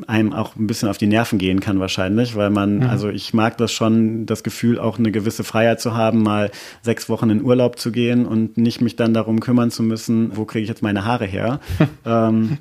einem 0.07 0.33
auch 0.33 0.57
ein 0.57 0.67
bisschen 0.67 0.89
auf 0.89 0.99
die 0.99 1.07
Nerven 1.07 1.39
gehen 1.39 1.61
kann 1.61 1.79
wahrscheinlich, 1.79 2.35
weil 2.35 2.51
man, 2.51 2.79
mhm. 2.79 2.83
also 2.83 3.09
ich 3.09 3.33
mag 3.33 3.57
das 3.59 3.73
schon, 3.73 4.27
das 4.27 4.43
Gefühl, 4.43 4.79
auch 4.79 4.99
eine 4.99 5.13
gewisse 5.13 5.45
Freiheit 5.45 5.81
zu 5.81 5.95
haben, 5.95 6.23
mal 6.23 6.51
sechs 6.83 7.09
Wochen 7.09 7.31
in 7.31 7.43
Urlaub 7.43 7.79
zu 7.79 7.93
gehen 7.93 8.27
und 8.27 8.59
nicht 8.59 8.81
mich 8.81 8.97
dann 8.97 9.15
darum 9.15 9.39
kümmern 9.39 9.71
zu 9.71 9.85
müssen, 9.85 10.37
wo 10.37 10.45
kriege 10.45 10.65
ich 10.65 10.69
jetzt 10.69 10.83
meine 10.83 11.05
Haare 11.05 11.27
her. 11.27 11.61
ähm, 12.05 12.59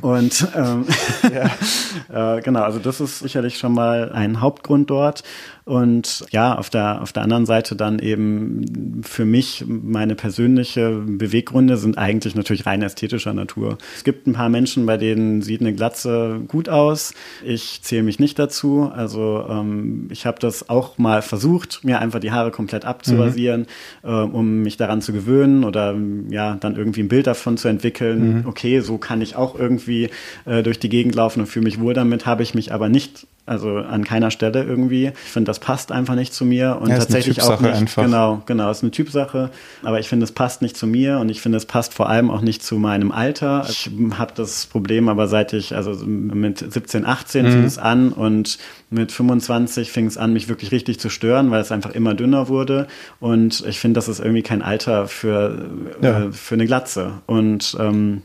und 0.00 0.48
ähm, 0.56 0.86
äh, 2.12 2.40
genau, 2.40 2.62
also 2.62 2.78
das 2.78 3.00
ist 3.00 3.18
sicherlich 3.18 3.58
schon 3.58 3.74
mal 3.74 4.10
ein 4.12 4.40
Hauptgrund 4.40 4.88
dort. 4.88 5.22
Und 5.68 6.24
ja, 6.30 6.56
auf 6.56 6.70
der, 6.70 7.02
auf 7.02 7.12
der 7.12 7.24
anderen 7.24 7.44
Seite 7.44 7.76
dann 7.76 7.98
eben 7.98 9.02
für 9.02 9.26
mich 9.26 9.66
meine 9.68 10.14
persönliche 10.14 11.02
Beweggründe 11.06 11.76
sind 11.76 11.97
eigentlich 11.98 12.34
natürlich 12.34 12.66
rein 12.66 12.82
ästhetischer 12.82 13.34
Natur. 13.34 13.78
Es 13.96 14.04
gibt 14.04 14.26
ein 14.26 14.32
paar 14.32 14.48
Menschen, 14.48 14.86
bei 14.86 14.96
denen 14.96 15.42
sieht 15.42 15.60
eine 15.60 15.74
Glatze 15.74 16.40
gut 16.48 16.68
aus. 16.68 17.14
Ich 17.44 17.82
zähle 17.82 18.02
mich 18.02 18.18
nicht 18.18 18.38
dazu. 18.38 18.90
Also 18.94 19.44
ähm, 19.48 20.08
ich 20.10 20.26
habe 20.26 20.38
das 20.38 20.68
auch 20.68 20.98
mal 20.98 21.22
versucht, 21.22 21.84
mir 21.84 21.98
einfach 21.98 22.20
die 22.20 22.30
Haare 22.30 22.50
komplett 22.50 22.84
abzurasieren, 22.84 23.66
mhm. 24.02 24.08
äh, 24.08 24.22
um 24.22 24.62
mich 24.62 24.76
daran 24.76 25.02
zu 25.02 25.12
gewöhnen 25.12 25.64
oder 25.64 25.96
ja, 26.30 26.56
dann 26.60 26.76
irgendwie 26.76 27.02
ein 27.02 27.08
Bild 27.08 27.26
davon 27.26 27.56
zu 27.56 27.68
entwickeln. 27.68 28.38
Mhm. 28.38 28.46
Okay, 28.46 28.80
so 28.80 28.98
kann 28.98 29.20
ich 29.20 29.36
auch 29.36 29.58
irgendwie 29.58 30.10
äh, 30.44 30.62
durch 30.62 30.78
die 30.78 30.88
Gegend 30.88 31.14
laufen 31.14 31.40
und 31.40 31.46
fühle 31.46 31.64
mich 31.64 31.80
wohl 31.80 31.94
damit, 31.94 32.26
habe 32.26 32.42
ich 32.42 32.54
mich 32.54 32.72
aber 32.72 32.88
nicht 32.88 33.26
also 33.48 33.76
an 33.78 34.04
keiner 34.04 34.30
Stelle 34.30 34.62
irgendwie. 34.62 35.06
Ich 35.06 35.30
finde, 35.30 35.48
das 35.48 35.58
passt 35.58 35.92
einfach 35.92 36.14
nicht 36.14 36.34
zu 36.34 36.44
mir 36.44 36.78
und 36.80 36.90
ja, 36.90 36.98
tatsächlich 36.98 37.42
auch 37.42 37.60
nicht. 37.60 37.74
Einfach. 37.74 38.04
Genau, 38.04 38.42
genau, 38.46 38.70
ist 38.70 38.82
eine 38.82 38.90
Typsache. 38.90 39.50
Aber 39.82 39.98
ich 40.00 40.08
finde, 40.08 40.24
es 40.24 40.32
passt 40.32 40.62
nicht 40.62 40.76
zu 40.76 40.86
mir 40.86 41.18
und 41.18 41.28
ich 41.28 41.40
finde, 41.40 41.58
es 41.58 41.66
passt 41.66 41.94
vor 41.94 42.08
allem 42.08 42.30
auch 42.30 42.40
nicht 42.40 42.62
zu 42.62 42.76
meinem 42.76 43.12
Alter. 43.12 43.66
Ich 43.68 43.90
habe 44.16 44.32
das 44.34 44.66
Problem, 44.66 45.08
aber 45.08 45.28
seit 45.28 45.52
ich 45.52 45.74
also 45.74 45.92
mit 46.04 46.58
17, 46.58 47.04
18 47.04 47.46
mhm. 47.46 47.50
fing 47.50 47.64
es 47.64 47.78
an 47.78 48.12
und 48.12 48.58
mit 48.90 49.12
25 49.12 49.90
fing 49.90 50.06
es 50.06 50.16
an, 50.16 50.32
mich 50.32 50.48
wirklich 50.48 50.72
richtig 50.72 50.98
zu 51.00 51.10
stören, 51.10 51.50
weil 51.50 51.60
es 51.60 51.72
einfach 51.72 51.90
immer 51.90 52.14
dünner 52.14 52.48
wurde. 52.48 52.86
Und 53.20 53.64
ich 53.66 53.78
finde, 53.78 53.98
das 53.98 54.08
ist 54.08 54.20
irgendwie 54.20 54.42
kein 54.42 54.62
Alter 54.62 55.08
für, 55.08 55.68
ja. 56.02 56.24
äh, 56.24 56.32
für 56.32 56.54
eine 56.54 56.66
Glatze. 56.66 57.12
Und 57.26 57.76
ähm, 57.78 58.22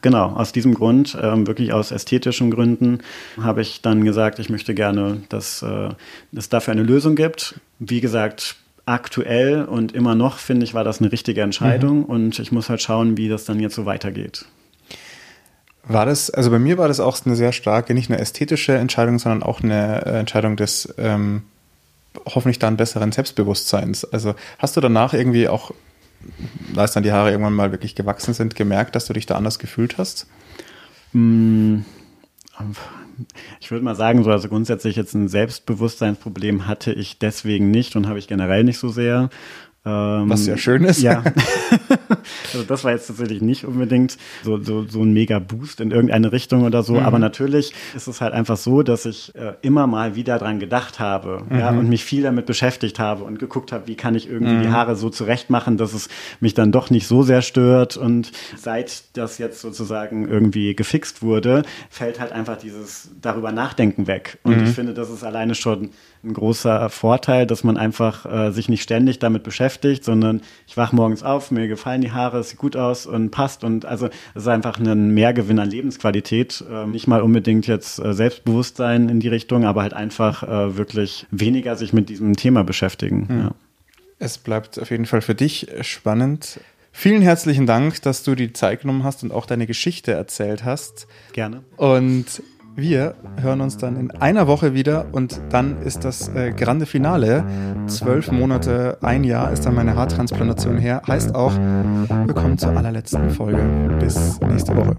Genau, 0.00 0.30
aus 0.30 0.52
diesem 0.52 0.74
Grund, 0.74 1.16
ähm, 1.20 1.46
wirklich 1.46 1.72
aus 1.72 1.90
ästhetischen 1.90 2.50
Gründen, 2.50 3.00
habe 3.40 3.62
ich 3.62 3.82
dann 3.82 4.04
gesagt, 4.04 4.38
ich 4.38 4.48
möchte 4.48 4.74
gerne, 4.74 5.22
dass 5.28 5.62
äh, 5.62 5.90
es 6.34 6.48
dafür 6.48 6.72
eine 6.72 6.82
Lösung 6.82 7.16
gibt. 7.16 7.60
Wie 7.78 8.00
gesagt, 8.00 8.56
aktuell 8.86 9.64
und 9.64 9.92
immer 9.92 10.14
noch, 10.14 10.38
finde 10.38 10.64
ich, 10.64 10.74
war 10.74 10.84
das 10.84 11.00
eine 11.00 11.12
richtige 11.12 11.42
Entscheidung 11.42 11.98
mhm. 11.98 12.04
und 12.04 12.38
ich 12.38 12.52
muss 12.52 12.68
halt 12.68 12.82
schauen, 12.82 13.16
wie 13.16 13.28
das 13.28 13.44
dann 13.44 13.60
jetzt 13.60 13.74
so 13.74 13.86
weitergeht. 13.86 14.46
War 15.84 16.06
das, 16.06 16.30
also 16.30 16.50
bei 16.50 16.58
mir 16.58 16.78
war 16.78 16.88
das 16.88 17.00
auch 17.00 17.18
eine 17.24 17.34
sehr 17.34 17.52
starke, 17.52 17.92
nicht 17.94 18.08
nur 18.08 18.18
ästhetische 18.18 18.74
Entscheidung, 18.74 19.18
sondern 19.18 19.42
auch 19.42 19.62
eine 19.62 20.06
äh, 20.06 20.18
Entscheidung 20.20 20.56
des 20.56 20.94
ähm, 20.96 21.42
hoffentlich 22.26 22.58
dann 22.58 22.76
besseren 22.76 23.10
Selbstbewusstseins. 23.10 24.04
Also 24.04 24.34
hast 24.58 24.76
du 24.76 24.80
danach 24.80 25.12
irgendwie 25.12 25.48
auch 25.48 25.72
als 26.76 26.92
dann 26.92 27.02
die 27.02 27.12
Haare 27.12 27.30
irgendwann 27.30 27.54
mal 27.54 27.72
wirklich 27.72 27.94
gewachsen 27.94 28.34
sind, 28.34 28.54
gemerkt, 28.54 28.94
dass 28.94 29.06
du 29.06 29.12
dich 29.12 29.26
da 29.26 29.36
anders 29.36 29.58
gefühlt 29.58 29.98
hast? 29.98 30.26
Hm, 31.12 31.84
ich 33.60 33.70
würde 33.70 33.84
mal 33.84 33.94
sagen, 33.94 34.24
so 34.24 34.30
also 34.30 34.48
grundsätzlich 34.48 34.96
jetzt 34.96 35.14
ein 35.14 35.28
Selbstbewusstseinsproblem 35.28 36.66
hatte 36.66 36.92
ich 36.92 37.18
deswegen 37.18 37.70
nicht 37.70 37.96
und 37.96 38.08
habe 38.08 38.18
ich 38.18 38.28
generell 38.28 38.64
nicht 38.64 38.78
so 38.78 38.88
sehr. 38.88 39.30
Ähm, 39.84 40.30
Was 40.30 40.46
ja 40.46 40.56
schön 40.56 40.84
ist. 40.84 41.02
Ja. 41.02 41.24
also 42.52 42.64
das 42.68 42.84
war 42.84 42.92
jetzt 42.92 43.08
tatsächlich 43.08 43.42
nicht 43.42 43.64
unbedingt 43.64 44.16
so, 44.44 44.62
so, 44.62 44.86
so 44.86 45.02
ein 45.02 45.12
mega 45.12 45.40
Boost 45.40 45.80
in 45.80 45.90
irgendeine 45.90 46.30
Richtung 46.30 46.62
oder 46.62 46.84
so. 46.84 46.94
Mhm. 46.94 47.00
Aber 47.00 47.18
natürlich 47.18 47.72
ist 47.96 48.06
es 48.06 48.20
halt 48.20 48.32
einfach 48.32 48.56
so, 48.56 48.84
dass 48.84 49.06
ich 49.06 49.34
äh, 49.34 49.54
immer 49.62 49.88
mal 49.88 50.14
wieder 50.14 50.38
dran 50.38 50.60
gedacht 50.60 51.00
habe 51.00 51.42
mhm. 51.48 51.58
ja, 51.58 51.70
und 51.70 51.88
mich 51.88 52.04
viel 52.04 52.22
damit 52.22 52.46
beschäftigt 52.46 53.00
habe 53.00 53.24
und 53.24 53.40
geguckt 53.40 53.72
habe, 53.72 53.88
wie 53.88 53.96
kann 53.96 54.14
ich 54.14 54.30
irgendwie 54.30 54.54
mhm. 54.54 54.62
die 54.62 54.68
Haare 54.68 54.94
so 54.94 55.10
zurecht 55.10 55.50
machen, 55.50 55.78
dass 55.78 55.94
es 55.94 56.08
mich 56.38 56.54
dann 56.54 56.70
doch 56.70 56.90
nicht 56.90 57.08
so 57.08 57.24
sehr 57.24 57.42
stört. 57.42 57.96
Und 57.96 58.30
seit 58.56 59.02
das 59.14 59.38
jetzt 59.38 59.60
sozusagen 59.60 60.28
irgendwie 60.28 60.76
gefixt 60.76 61.22
wurde, 61.22 61.64
fällt 61.90 62.20
halt 62.20 62.30
einfach 62.30 62.56
dieses 62.56 63.10
darüber 63.20 63.50
nachdenken 63.50 64.06
weg. 64.06 64.38
Und 64.44 64.58
mhm. 64.58 64.64
ich 64.64 64.70
finde, 64.70 64.94
das 64.94 65.10
ist 65.10 65.24
alleine 65.24 65.56
schon 65.56 65.90
ein 66.24 66.34
großer 66.34 66.88
Vorteil, 66.88 67.46
dass 67.46 67.64
man 67.64 67.76
einfach 67.76 68.26
äh, 68.26 68.52
sich 68.52 68.68
nicht 68.68 68.82
ständig 68.82 69.18
damit 69.18 69.42
beschäftigt, 69.42 70.04
sondern 70.04 70.40
ich 70.66 70.76
wach 70.76 70.92
morgens 70.92 71.22
auf, 71.22 71.50
mir 71.50 71.66
gefallen 71.66 72.00
die 72.00 72.12
Haare, 72.12 72.38
es 72.38 72.50
sieht 72.50 72.58
gut 72.58 72.76
aus 72.76 73.06
und 73.06 73.30
passt 73.30 73.64
und 73.64 73.84
also 73.84 74.06
es 74.34 74.42
ist 74.42 74.48
einfach 74.48 74.78
ein 74.78 75.14
Mehrgewinn 75.14 75.58
an 75.58 75.68
Lebensqualität. 75.68 76.64
Äh, 76.70 76.86
nicht 76.86 77.08
mal 77.08 77.22
unbedingt 77.22 77.66
jetzt 77.66 77.98
äh, 77.98 78.14
Selbstbewusstsein 78.14 79.08
in 79.08 79.20
die 79.20 79.28
Richtung, 79.28 79.64
aber 79.64 79.82
halt 79.82 79.94
einfach 79.94 80.42
äh, 80.42 80.76
wirklich 80.76 81.26
weniger 81.30 81.76
sich 81.76 81.92
mit 81.92 82.08
diesem 82.08 82.36
Thema 82.36 82.62
beschäftigen. 82.62 83.26
Mhm. 83.28 83.40
Ja. 83.40 83.50
Es 84.18 84.38
bleibt 84.38 84.80
auf 84.80 84.90
jeden 84.90 85.06
Fall 85.06 85.20
für 85.20 85.34
dich 85.34 85.66
spannend. 85.80 86.60
Vielen 86.92 87.22
herzlichen 87.22 87.66
Dank, 87.66 88.02
dass 88.02 88.22
du 88.22 88.34
die 88.34 88.52
Zeit 88.52 88.82
genommen 88.82 89.02
hast 89.02 89.24
und 89.24 89.32
auch 89.32 89.46
deine 89.46 89.66
Geschichte 89.66 90.12
erzählt 90.12 90.64
hast. 90.64 91.08
Gerne. 91.32 91.64
Und 91.76 92.42
wir 92.74 93.14
hören 93.40 93.60
uns 93.60 93.76
dann 93.76 93.96
in 93.96 94.10
einer 94.10 94.46
Woche 94.46 94.74
wieder 94.74 95.06
und 95.12 95.40
dann 95.50 95.82
ist 95.82 96.04
das 96.04 96.28
äh, 96.28 96.52
grande 96.52 96.86
Finale. 96.86 97.44
Zwölf 97.86 98.32
Monate, 98.32 98.98
ein 99.02 99.24
Jahr 99.24 99.52
ist 99.52 99.66
dann 99.66 99.74
meine 99.74 99.94
Haartransplantation 99.94 100.78
her. 100.78 101.02
Heißt 101.06 101.34
auch, 101.34 101.52
wir 101.54 102.34
kommen 102.34 102.56
zur 102.56 102.70
allerletzten 102.76 103.30
Folge. 103.30 103.62
Bis 104.00 104.40
nächste 104.40 104.74
Woche. 104.76 104.96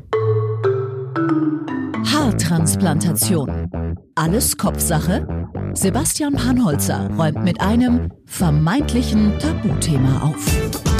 Haartransplantation. 2.13 3.95
Alles 4.15 4.57
Kopfsache? 4.57 5.27
Sebastian 5.73 6.33
Panholzer 6.33 7.09
räumt 7.17 7.43
mit 7.43 7.59
einem 7.59 8.12
vermeintlichen 8.25 9.33
Tabuthema 9.39 10.21
auf. 10.21 10.92